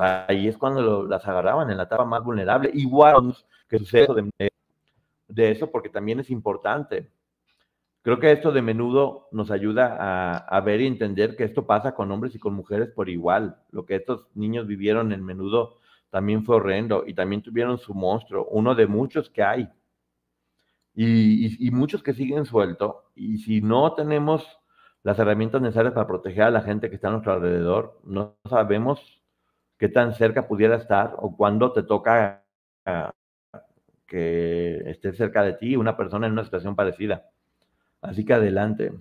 [0.00, 2.70] ahí es cuando las agarraban en la etapa más vulnerable.
[2.74, 3.36] Igual
[3.68, 4.06] que sucede
[4.38, 4.52] de,
[5.28, 7.10] de, eso, porque también es importante.
[8.02, 12.10] Creo que esto de menudo nos ayuda a, ver y entender que esto pasa con
[12.10, 13.58] hombres y con mujeres por igual.
[13.70, 15.78] Lo que estos niños vivieron en menudo
[16.10, 19.68] también fue horrendo y también tuvieron su monstruo, uno de muchos que hay.
[20.94, 23.10] Y, y muchos que siguen suelto.
[23.14, 24.46] Y si no tenemos
[25.02, 29.17] las herramientas necesarias para proteger a la gente que está a nuestro alrededor, no sabemos
[29.78, 32.44] qué tan cerca pudiera estar o cuándo te toca
[32.84, 33.12] ah,
[34.06, 37.30] que esté cerca de ti una persona en una situación parecida.
[38.00, 38.92] Así que adelante.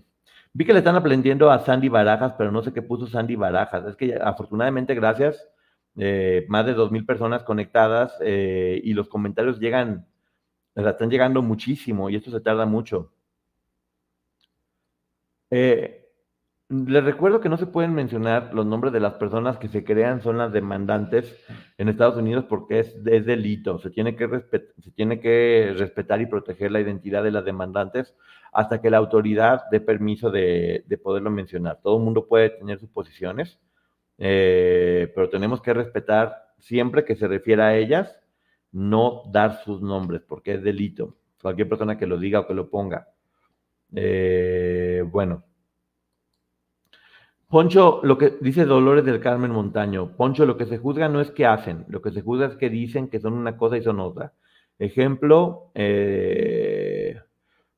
[0.53, 3.85] Vi que le están aprendiendo a Sandy Barajas, pero no sé qué puso Sandy Barajas.
[3.87, 5.49] Es que afortunadamente, gracias,
[5.97, 10.07] eh, más de dos mil personas conectadas eh, y los comentarios llegan,
[10.75, 13.11] están llegando muchísimo y esto se tarda mucho.
[15.49, 16.06] Eh,
[16.69, 20.21] les recuerdo que no se pueden mencionar los nombres de las personas que se crean
[20.21, 21.33] son las demandantes
[21.77, 23.79] en Estados Unidos porque es, delito.
[23.79, 28.15] Se tiene, que respetar y proteger la identidad de las demandantes
[28.51, 31.79] hasta que la autoridad dé permiso de, poderlo mencionar.
[31.81, 33.59] Todo el mundo puede tener sus posiciones,
[34.17, 38.19] eh, pero tenemos que respetar siempre que se refiera a ellas,
[38.73, 41.15] no dar sus nombres porque es delito.
[41.41, 43.07] Cualquier persona que lo diga o que lo ponga.
[43.95, 45.45] Eh, bueno.
[47.49, 51.31] Poncho, lo que dice Dolores del Carmen Montaño, Poncho, lo que se juzga no es
[51.31, 54.01] que hacen, lo que se juzga es que dicen que son una cosa y son
[54.01, 54.33] otra.
[54.77, 57.15] Ejemplo, eh,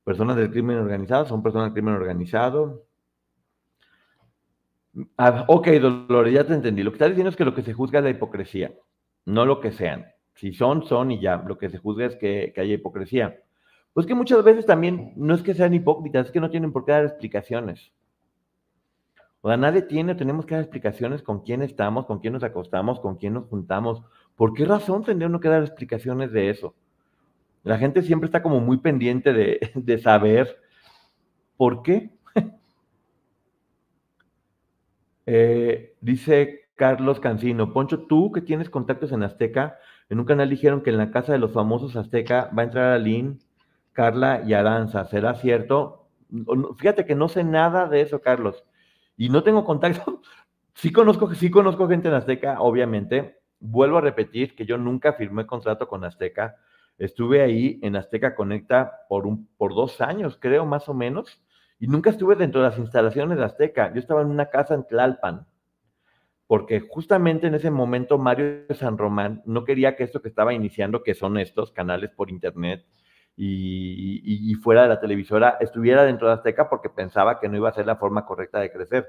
[0.04, 2.84] personas del crimen organizado, son personas del crimen organizado.
[5.18, 6.82] Ah, ok, Dolores, ya te entendí.
[6.82, 8.74] Lo que estás diciendo es que lo que se juzga es la hipocresía,
[9.26, 10.08] no lo que sean.
[10.34, 11.44] Si son, son y ya.
[11.46, 13.44] Lo que se juzga es que, que haya hipocresía.
[13.94, 16.86] Pues que muchas veces también no es que sean hipócritas, es que no tienen por
[16.86, 17.92] qué dar explicaciones.
[19.42, 23.00] O sea, nadie tiene, tenemos que dar explicaciones con quién estamos, con quién nos acostamos,
[23.00, 24.04] con quién nos juntamos.
[24.36, 26.76] ¿Por qué razón tendría uno que dar explicaciones de eso?
[27.64, 30.58] La gente siempre está como muy pendiente de, saber
[31.58, 32.12] por qué.
[35.32, 39.78] Eh, dice Carlos Cancino, Poncho, tú que tienes contactos en Azteca,
[40.10, 42.94] en un canal dijeron que en la casa de los famosos Azteca va a entrar
[42.94, 43.38] Aline,
[43.94, 45.06] Carla y Aranza.
[45.06, 46.08] ¿Será cierto?
[46.78, 48.66] Fíjate que no sé nada de eso, Carlos
[49.20, 50.22] y no tengo contacto.
[50.76, 53.42] Sí conozco, sí conozco gente en Azteca, obviamente.
[53.60, 56.56] Vuelvo a repetir que yo nunca firmé contrato con Azteca.
[56.98, 61.44] Estuve ahí en Azteca Conecta por, un, por dos años, creo, más o menos,
[61.80, 63.92] y nunca estuve dentro de las instalaciones de Azteca.
[63.94, 65.46] Yo estaba en una casa en Tlalpan,
[66.48, 71.04] porque justamente en ese momento Mario San Román no quería que esto que estaba iniciando,
[71.04, 72.86] que son estos canales por internet,
[73.42, 77.74] y, fuera de la televisora estuviera dentro de Azteca porque pensaba que no iba a
[77.74, 79.08] ser la forma correcta de crecer.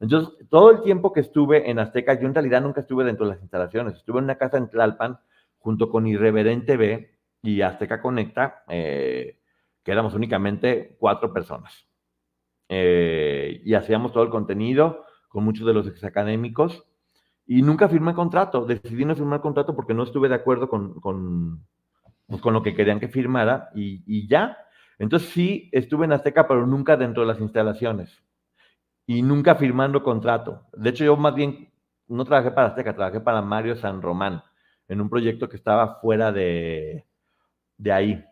[0.00, 3.32] Entonces, todo el tiempo que estuve en Azteca, yo en realidad nunca estuve dentro de
[3.32, 3.96] las instalaciones.
[3.96, 5.18] Estuve en una casa en Tlalpan
[5.58, 7.10] junto con Irreverente B
[7.42, 9.40] y Azteca Conecta, eh,
[9.82, 11.84] que éramos únicamente cuatro personas.
[12.68, 16.84] Eh, y hacíamos todo el contenido con muchos de los exacadémicos
[17.44, 18.66] y nunca firmé contrato.
[18.66, 21.66] Decidí no firmar contrato porque no estuve de acuerdo con, con
[22.28, 24.58] pues, con lo que querían que firmara y, ya.
[24.98, 28.22] Entonces sí, estuve en Azteca, pero nunca dentro de las instalaciones
[29.06, 30.66] y nunca firmando contrato.
[30.74, 31.72] De hecho, yo más bien
[32.08, 34.42] no trabajé para Azteca, trabajé para Mario San Román
[34.88, 37.06] en un proyecto que estaba fuera de,
[37.78, 38.24] de ahí.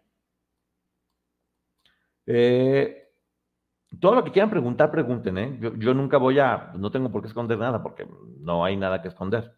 [2.27, 3.09] Eh,
[4.01, 5.59] todo lo que quieran preguntar, pregunten, ¿eh?
[5.61, 8.07] Yo, yo, nunca voy a, no tengo por qué esconder nada, porque
[8.41, 9.55] no hay nada que esconder.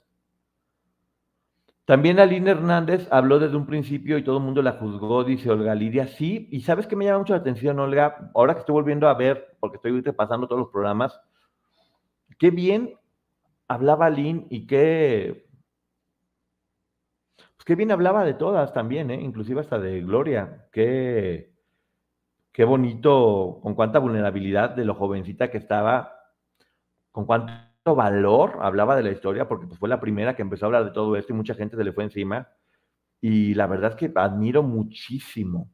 [1.89, 5.75] También Aline Hernández habló desde un principio y todo el mundo la juzgó, dice Olga
[5.75, 6.07] Lidia.
[6.07, 9.15] Sí, y sabes que me llama mucho la atención, Olga, ahora que estoy volviendo a
[9.15, 11.19] ver, porque estoy pasando todos los programas,
[12.39, 12.93] qué bien
[13.69, 15.49] hablaba Lynn y qué,
[17.37, 19.23] pues qué bien hablaba de todas también, ¿eh?
[19.23, 20.69] inclusive hasta de Gloria.
[20.71, 21.55] Qué,
[22.53, 26.13] qué bonito, con cuánta vulnerabilidad de lo jovencita que estaba,
[27.13, 30.69] con cuánto valor hablaba de la historia, porque pues, fue la primera que empezó a
[30.69, 32.49] hablar de todo esto y mucha gente se le fue encima.
[33.21, 35.71] Y la verdad es que admiro muchísimo,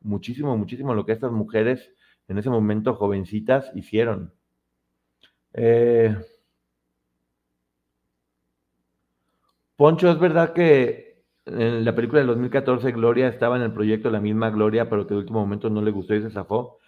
[0.00, 1.92] muchísimo, muchísimo lo que estas mujeres
[2.28, 4.32] en ese momento jovencitas hicieron.
[5.52, 6.16] Eh,
[9.76, 14.20] Poncho, es verdad que en la película de 2014 Gloria estaba en el proyecto la
[14.20, 16.78] misma Gloria, pero que de último momento no le gustó y se zafó.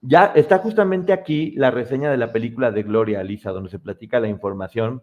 [0.00, 4.20] Ya está justamente aquí la reseña de la película de Gloria, Lisa, donde se platica
[4.20, 5.02] la información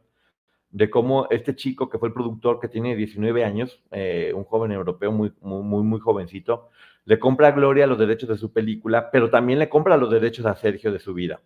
[0.74, 4.72] de cómo este chico que fue el productor, que tiene 19 años, eh, un joven
[4.72, 6.70] europeo muy, muy, muy, jovencito,
[7.06, 10.46] le compra a Gloria los derechos de su película, pero también le compra los derechos
[10.48, 11.42] a Sergio de su vida.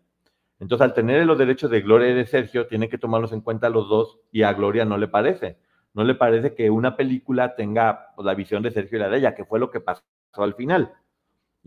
[0.59, 3.69] Entonces, al tener los derechos de Gloria y de Sergio, tiene que tomarlos en cuenta
[3.69, 5.57] los dos y a Gloria no le parece.
[5.93, 9.17] No le parece que una película tenga pues, la visión de Sergio y la de
[9.17, 10.93] ella, que fue lo que pasó al final.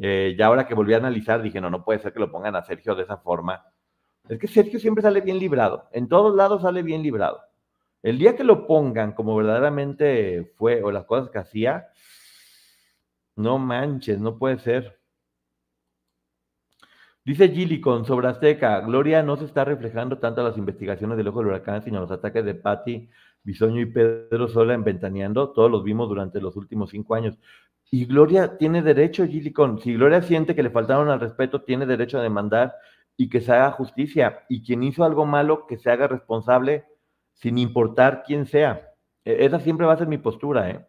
[0.02, 2.56] Eh, ya ahora que volví a analizar, dije, no, no puede ser que lo pongan
[2.56, 3.62] a Sergio de esa forma.
[4.28, 5.88] Es que Sergio siempre sale bien librado.
[5.92, 7.40] En todos lados sale bien librado.
[8.02, 11.88] El día que lo pongan como verdaderamente fue o las cosas que hacía,
[13.36, 14.98] no manches, no puede ser.
[17.22, 21.48] Dice Gillicon sobre Azteca, Gloria no se está reflejando tanto las investigaciones del ojo del
[21.48, 23.10] huracán, sino los ataques de Patti,
[23.42, 25.50] Bisoño y Pedro Sola en Ventaneando.
[25.50, 27.38] Todos los vimos durante los últimos cinco años.
[27.90, 29.80] Y Gloria tiene derecho, Gillicon.
[29.80, 32.76] Si Gloria siente que le faltaron al respeto, tiene derecho a demandar
[33.16, 34.44] y que se haga justicia.
[34.48, 36.84] Y quien hizo algo malo, que se haga responsable
[37.34, 38.90] sin importar quién sea.
[39.24, 40.70] E, esa siempre va a ser mi postura.
[40.70, 40.86] ¿eh?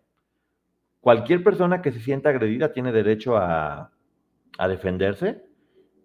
[0.99, 3.91] Cualquier persona que se sienta agredida tiene derecho a,
[4.67, 5.43] defenderse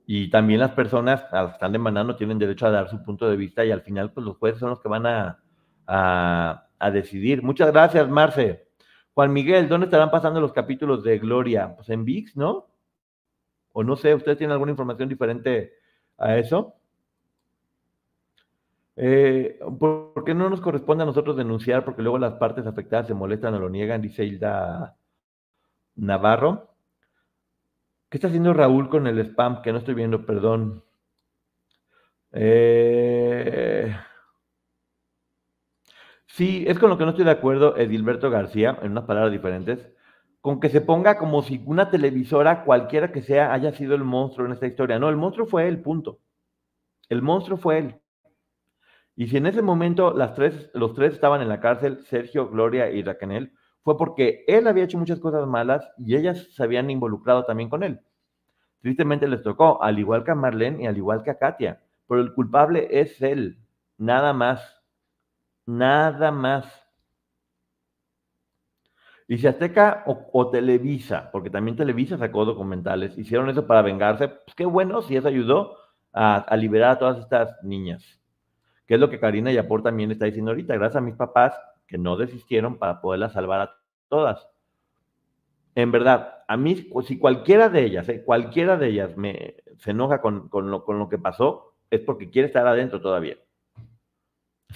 [0.06, 3.66] y también las personas que están demandando tienen derecho a dar su punto de vista
[3.66, 5.42] y al final pues los jueces son los que van a,
[5.86, 7.42] a, decidir.
[7.42, 8.65] Muchas gracias, Marce.
[9.16, 11.74] Juan Miguel, ¿dónde estarán pasando los capítulos de Gloria?
[11.74, 12.66] Pues en VIX, ¿no?
[13.72, 15.72] O no sé, ¿ustedes tienen alguna información diferente
[16.18, 16.74] a eso?
[18.94, 21.82] Eh, ¿Por qué no nos corresponde a nosotros denunciar?
[21.82, 24.98] Porque luego las partes afectadas se molestan o lo niegan, dice Hilda
[25.94, 26.74] Navarro.
[28.10, 29.62] ¿Qué está haciendo Raúl con el spam?
[29.62, 30.84] Que no estoy viendo, perdón.
[32.32, 33.96] Eh,
[36.36, 39.90] sí, es con lo que no estoy de acuerdo, Edilberto García, en unas palabras diferentes,
[40.40, 44.46] con que se ponga como si una televisora, cualquiera que sea, haya sido el monstruo
[44.46, 44.98] en esta historia.
[44.98, 46.20] No, el monstruo fue él, punto.
[47.08, 48.00] El monstruo fue él.
[49.16, 52.90] Y si en ese momento las tres, los tres estaban en la cárcel, Sergio, Gloria
[52.90, 57.44] y Raquel, fue porque él había hecho muchas cosas malas y ellas se habían involucrado
[57.44, 58.00] también con él.
[58.82, 62.20] Tristemente les tocó, al igual que a Marlene y al igual que a Katia, pero
[62.20, 63.58] el culpable es él,
[63.96, 64.75] nada más,
[65.66, 66.86] nada más.
[69.28, 74.54] Y si Azteca o, Televisa, porque también Televisa sacó documentales, hicieron eso para vengarse, pues
[74.54, 75.76] qué bueno si eso ayudó
[76.12, 78.20] a, liberar a todas estas niñas
[78.86, 81.98] que es lo que Karina Yapor también está diciendo ahorita, gracias a mis papás que
[81.98, 83.76] no desistieron para poderlas salvar a
[84.08, 84.48] todas.
[85.74, 90.20] En verdad, a mí, si cualquiera de ellas, eh, cualquiera de ellas me, se enoja
[90.20, 93.36] con lo que pasó, es porque quiere estar adentro todavía.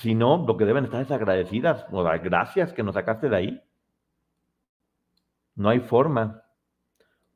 [0.01, 1.87] Si no, lo que deben estar es agradecidas.
[1.93, 3.63] O gracias que nos sacaste de ahí.
[5.55, 6.43] No hay forma.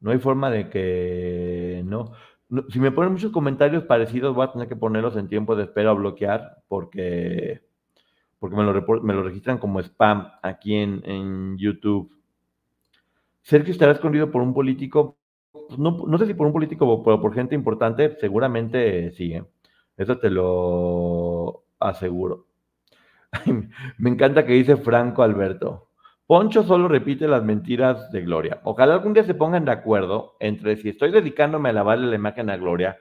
[0.00, 2.12] No hay forma de que no
[2.68, 5.92] si me ponen muchos comentarios parecidos, voy a tener que ponerlos en tiempo de espera
[5.92, 7.62] o bloquear porque,
[8.38, 12.10] porque me, lo me lo registran como spam aquí en, YouTube.
[13.42, 15.16] Sergio estará escondido por un político.
[15.78, 19.34] No, no, sé si por un político, pero por gente importante, seguramente sí.
[19.34, 19.44] ¿eh?
[19.96, 22.46] Eso te lo aseguro.
[23.98, 25.88] Me encanta que dice Franco Alberto.
[26.26, 28.60] Poncho solo repite las mentiras de Gloria.
[28.64, 32.48] Ojalá algún día se pongan de acuerdo entre si estoy dedicándome a lavarle la imagen
[32.48, 32.96] a Gloria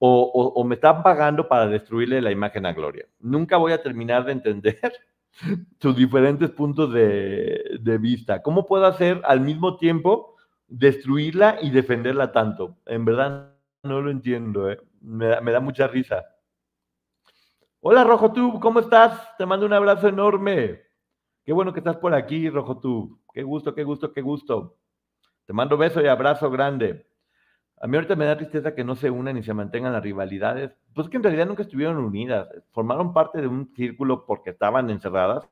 [0.00, 3.06] o, me están pagando para destruirle la imagen a Gloria.
[3.18, 4.92] Nunca voy a terminar de entender
[5.80, 8.42] sus diferentes puntos de, vista.
[8.42, 10.36] ¿Cómo puedo hacer al mismo tiempo
[10.68, 12.76] destruirla y defenderla tanto?
[12.86, 14.80] En verdad no lo entiendo, ¿eh?
[15.00, 16.24] me da mucha risa.
[17.80, 19.36] Hola Rojo Tube, ¿cómo estás?
[19.36, 20.82] Te mando un abrazo enorme.
[21.44, 23.20] Qué bueno que estás por aquí, Rojo tú.
[23.32, 24.76] Qué gusto, qué gusto, qué gusto.
[25.46, 27.06] Te mando beso y abrazo grande.
[27.80, 30.72] A mí ahorita me da tristeza que no se unan y se mantengan las rivalidades.
[30.92, 32.48] Pues que en realidad nunca estuvieron unidas.
[32.72, 35.48] Formaron parte de un círculo porque estaban encerradas.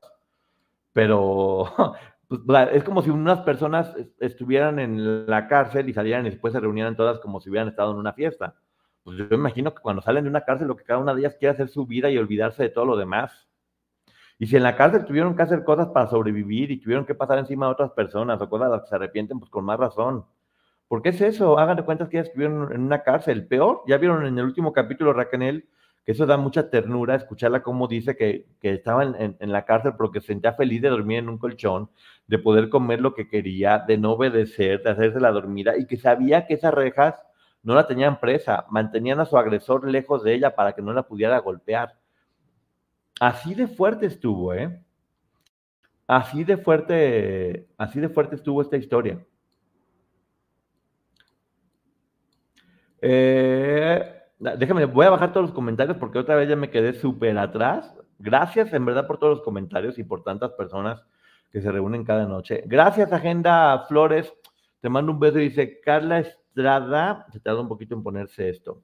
[0.91, 1.71] Pero
[2.27, 2.41] pues,
[2.73, 6.97] es como si unas personas estuvieran en la cárcel y salieran y después se reunieran
[6.97, 8.55] todas como si hubieran estado en una fiesta.
[9.07, 11.37] Pues yo imagino que cuando salen de una cárcel lo que cada una de ellas
[11.39, 13.47] quiere hacer su vida y olvidarse de todo lo demás.
[14.37, 17.37] Y si en la cárcel tuvieron que hacer cosas para sobrevivir y tuvieron que pasar
[17.37, 20.25] encima de otras personas o cosas las que se arrepienten, pues con más razón.
[20.89, 23.47] Porque es eso, hagan de cuenta que ellas estuvieron en una cárcel.
[23.47, 25.69] Peor, ya vieron en el último capítulo, Raquel,
[26.03, 29.93] que eso da mucha ternura, escucharla como dice que, que estaba en, en, la cárcel
[29.97, 31.89] porque se sentía feliz de dormir en un colchón,
[32.27, 35.95] de poder comer lo que quería, de no obedecer, de hacerse la dormida y que
[35.95, 37.23] sabía que esas rejas
[37.63, 41.03] no la tenían presa, mantenían a su agresor lejos de ella para que no la
[41.03, 41.97] pudiera golpear.
[43.19, 44.81] Así de fuerte estuvo, ¿eh?
[46.07, 49.19] Así de fuerte, así de fuerte estuvo esta historia.
[53.01, 57.37] Eh, déjame, voy a bajar todos los comentarios porque otra vez ya me quedé súper
[57.37, 57.93] atrás.
[58.19, 61.03] Gracias en verdad por todos los comentarios y por tantas personas
[61.51, 62.63] que se reúnen cada noche.
[62.65, 64.31] Gracias, Agenda Flores.
[64.81, 65.37] Te mando un beso.
[65.37, 66.19] Dice Carla
[66.57, 68.81] Estrada, se tarda un poquito en ponerse esto.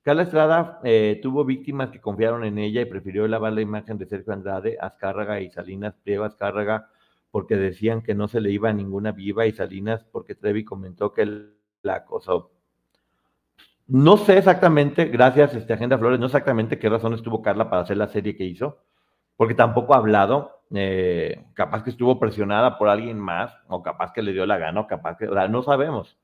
[0.00, 4.06] Carla Estrada eh, tuvo víctimas que confiaron en ella y prefirió lavar la imagen de
[4.06, 6.88] Sergio Andrade, Azcárraga y Salinas Priego Azcárraga
[7.30, 11.12] porque decían que no se le iba a ninguna viva y Salinas porque Trevi comentó
[11.12, 11.50] que
[11.82, 12.52] la acosó.
[13.86, 17.98] No sé exactamente, gracias este, Agenda Flores, no exactamente qué razones tuvo Carla para hacer
[17.98, 18.78] la serie que hizo,
[19.36, 24.22] porque tampoco ha hablado, eh, capaz que estuvo presionada por alguien más, o capaz que
[24.22, 26.16] le dio la gana, o capaz que, o sea, no sabemos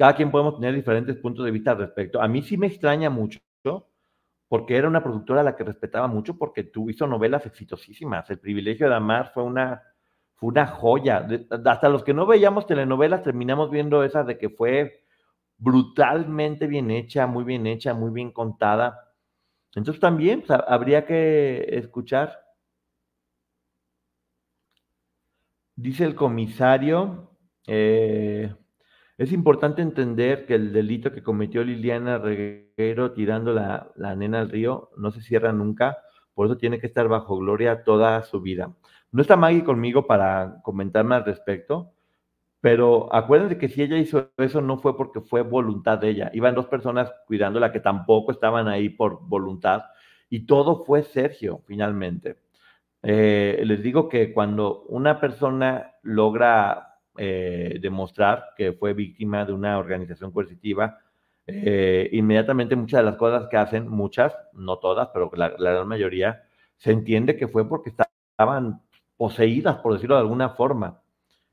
[0.00, 2.22] cada quien podemos tener diferentes puntos de vista al respecto.
[2.22, 3.38] A mí sí me extraña mucho,
[4.48, 8.30] porque era una productora a la que respetaba mucho, porque tú hizo novelas exitosísimas.
[8.30, 9.82] El privilegio de amar fue una,
[10.36, 11.28] fue una joya.
[11.66, 15.04] hasta los que no veíamos telenovelas terminamos viendo esa de que fue
[15.58, 19.12] brutalmente bien hecha, muy bien hecha, muy bien contada.
[19.74, 22.38] Entonces también habría que escuchar.
[25.76, 27.36] Dice el comisario,
[27.66, 28.54] eh,
[29.20, 34.88] es importante entender que el delito que cometió Liliana Reguero tirando la, nena al río
[34.96, 35.98] no se cierra nunca,
[36.32, 38.72] por eso tiene que estar bajo gloria toda su vida.
[39.12, 41.92] No está Maggie conmigo para comentarme al respecto,
[42.62, 46.30] pero acuérdense que si ella hizo eso no fue porque fue voluntad de ella.
[46.32, 49.82] Iban dos personas cuidándola que tampoco estaban ahí por voluntad
[50.30, 52.38] y todo fue Sergio finalmente.
[53.02, 56.89] Eh, les digo que cuando una persona logra
[57.22, 61.00] eh, demostrar que fue víctima de una organización coercitiva,
[61.46, 66.44] eh, inmediatamente muchas de las cosas que hacen, muchas, no todas, pero la, gran mayoría,
[66.78, 68.80] se entiende que fue porque estaban
[69.18, 71.02] poseídas, por decirlo de alguna forma.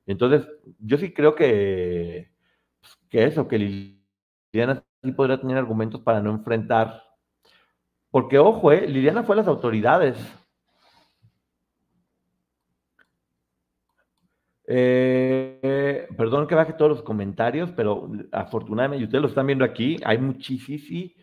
[0.05, 0.47] Entonces,
[0.79, 2.31] yo sí creo que,
[2.79, 3.59] pues, que eso, que
[4.53, 7.03] Liliana sí podría tener argumentos para no enfrentar.
[8.09, 10.17] Porque, ojo, eh, Liliana fue a las autoridades
[14.69, 19.97] Eh, perdón que baje todos los comentarios, pero afortunadamente, y ustedes lo están viendo aquí,
[20.03, 21.15] hay muchísimos, sí,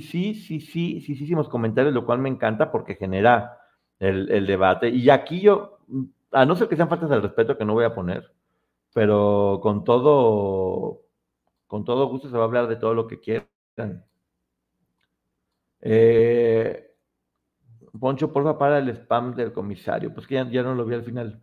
[0.00, 3.58] sí, sí, sí, sí, comentarios, lo cual me encanta porque genera
[3.98, 4.90] el, debate.
[4.90, 5.78] Y aquí yo,
[6.32, 8.30] a no ser que sean faltas de respeto que no voy a poner,
[8.94, 11.02] pero con todo,
[11.66, 14.04] con todo gusto se va a hablar de todo lo que quieran.
[15.80, 16.92] Eh,
[17.98, 20.12] Poncho, porfa, para el spam del comisario.
[20.12, 21.42] Pues que ya no lo vi al final.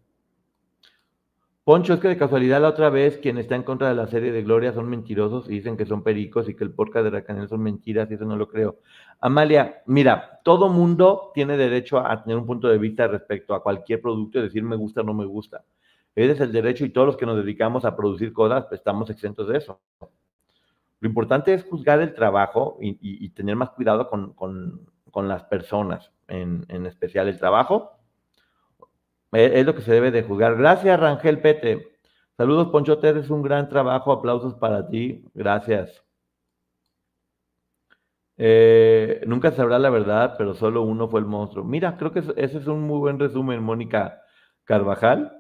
[1.70, 4.32] Poncho, es que de casualidad la otra vez quien está en contra de la serie
[4.32, 7.48] de Gloria son mentirosos y dicen que son pericos y que el podcast de Racanel
[7.48, 8.80] son mentiras y eso no lo creo.
[9.20, 14.02] Amalia, mira, todo mundo tiene derecho a tener un punto de vista respecto a cualquier
[14.02, 15.64] producto y decir me gusta o no me gusta.
[16.16, 19.08] Ese es el derecho y todos los que nos dedicamos a producir cosas pues, estamos
[19.12, 19.80] exentos de eso.
[21.02, 27.28] Lo importante es juzgar el trabajo y, tener más cuidado con, las personas, en especial
[27.28, 27.99] el trabajo
[29.32, 30.56] es lo que se debe de juzgar.
[30.58, 31.88] Gracias, Rangel Pete.
[32.38, 34.12] Saludos, Ponchote, es un gran trabajo.
[34.12, 35.26] Aplausos para ti.
[35.34, 36.04] Gracias.
[38.38, 41.66] Eh, nunca sabrá la verdad, pero solo uno fue el monstruo.
[41.66, 44.22] Mira, creo que ese es un muy buen resumen, Mónica
[44.64, 45.38] Carvajal.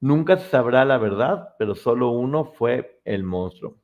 [0.00, 3.78] Nunca sabrá la verdad, pero solo uno fue el monstruo.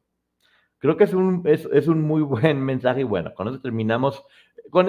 [0.78, 4.22] Creo que es un, es, es un muy buen mensaje y bueno, con eso terminamos.
[4.70, 4.88] Con,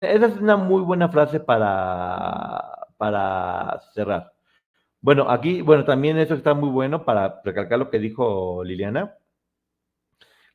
[0.00, 4.34] esa es una muy buena frase para para cerrar.
[5.00, 9.16] Bueno, aquí, bueno, también eso está muy bueno para recalcar lo que dijo Liliana.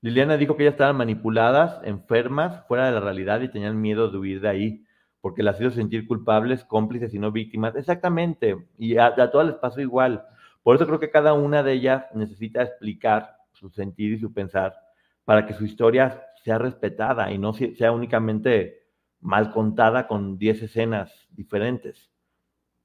[0.02, 4.20] Liliana dijo que ellas estaban manipuladas, enfermas, fuera de la realidad y tenían miedo de
[4.20, 4.86] huir de ahí,
[5.22, 7.76] porque las hizo sentir culpables, cómplices y no víctimas.
[7.76, 10.24] Exactamente, y a, a todas les pasó igual.
[10.62, 14.76] Por eso creo que cada una de ellas necesita explicar su sentir y su pensar
[15.24, 18.84] para que su historia sea respetada y no sea únicamente
[19.20, 22.15] mal contada con 10 escenas diferentes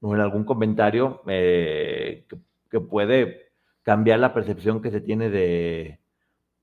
[0.01, 2.25] o en algún comentario eh,
[2.69, 3.51] que, puede
[3.83, 5.99] cambiar la percepción que se tiene de,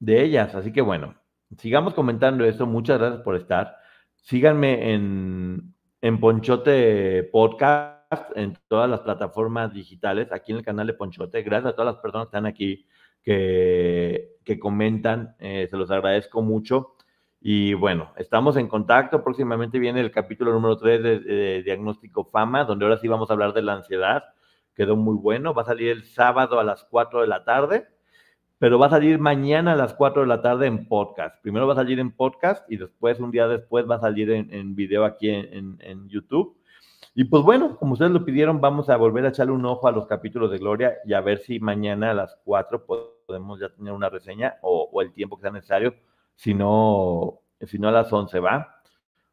[0.07, 0.55] ellas.
[0.55, 1.15] Así que bueno,
[1.57, 2.67] sigamos comentando eso.
[2.67, 3.77] Muchas gracias por estar.
[4.17, 10.95] Síganme en, en Ponchote Podcast, en todas las plataformas digitales, aquí en el canal de
[10.95, 11.43] Ponchote.
[11.43, 12.87] Gracias a todas las personas que están aquí,
[13.23, 15.37] que, que comentan.
[15.39, 16.97] Eh, se los agradezco mucho.
[17.41, 19.23] Y bueno, estamos en contacto.
[19.23, 23.53] Próximamente viene el capítulo número 3 de, Diagnóstico Fama, donde ahora sí vamos a hablar
[23.53, 24.25] de la ansiedad.
[24.75, 25.55] Quedó muy bueno.
[25.55, 27.87] Va a salir el sábado a las 4 de la tarde,
[28.59, 31.41] pero va a salir mañana a las 4 de la tarde en podcast.
[31.41, 34.75] Primero va a salir en podcast y después, un día después, va a salir en,
[34.75, 36.57] video aquí en, en, YouTube.
[37.15, 39.93] Y pues bueno, como ustedes lo pidieron, vamos a volver a echarle un ojo a
[39.93, 43.93] los capítulos de Gloria y a ver si mañana a las 4 podemos ya tener
[43.93, 45.95] una reseña o, o el tiempo que sea necesario
[46.39, 48.81] si no, si no a las 11, ¿va?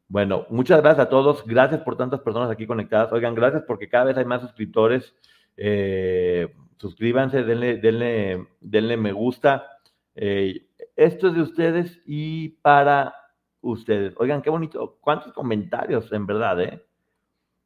[0.07, 1.45] Bueno, muchas gracias a todos.
[1.45, 3.11] Gracias por tantas personas aquí conectadas.
[3.11, 5.13] Oigan, gracias porque cada vez hay más suscriptores.
[5.55, 9.67] Eh, suscríbanse, denle, denle, denle me gusta.
[10.15, 13.13] Eh, esto es de ustedes y para
[13.61, 14.15] ustedes.
[14.17, 14.97] Oigan, qué bonito.
[14.99, 16.83] ¿Cuántos comentarios, en verdad, eh?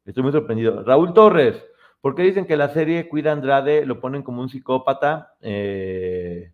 [0.04, 0.84] Estoy muy sorprendido.
[0.84, 1.64] Raúl Torres,
[2.02, 5.32] ¿por qué dicen que la serie Cuida Andrade lo ponen como un psicópata?
[5.40, 6.52] Eh,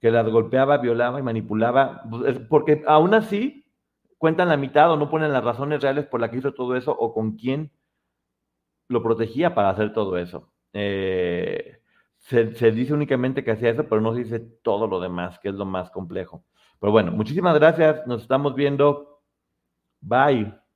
[0.00, 3.64] que las golpeaba, violaba y manipulaba, pues, porque aún así
[4.16, 6.92] cuentan la mitad o no ponen las razones reales por las que hizo todo eso
[6.92, 7.70] o con quién
[8.88, 10.52] lo protegía para hacer todo eso.
[10.72, 11.80] Eh,
[12.18, 15.48] se, se, dice únicamente que hacía eso, pero no se dice todo lo demás, que
[15.48, 16.44] es lo más complejo.
[16.80, 19.22] Pero bueno, muchísimas gracias, nos estamos viendo.
[20.00, 20.67] Bye.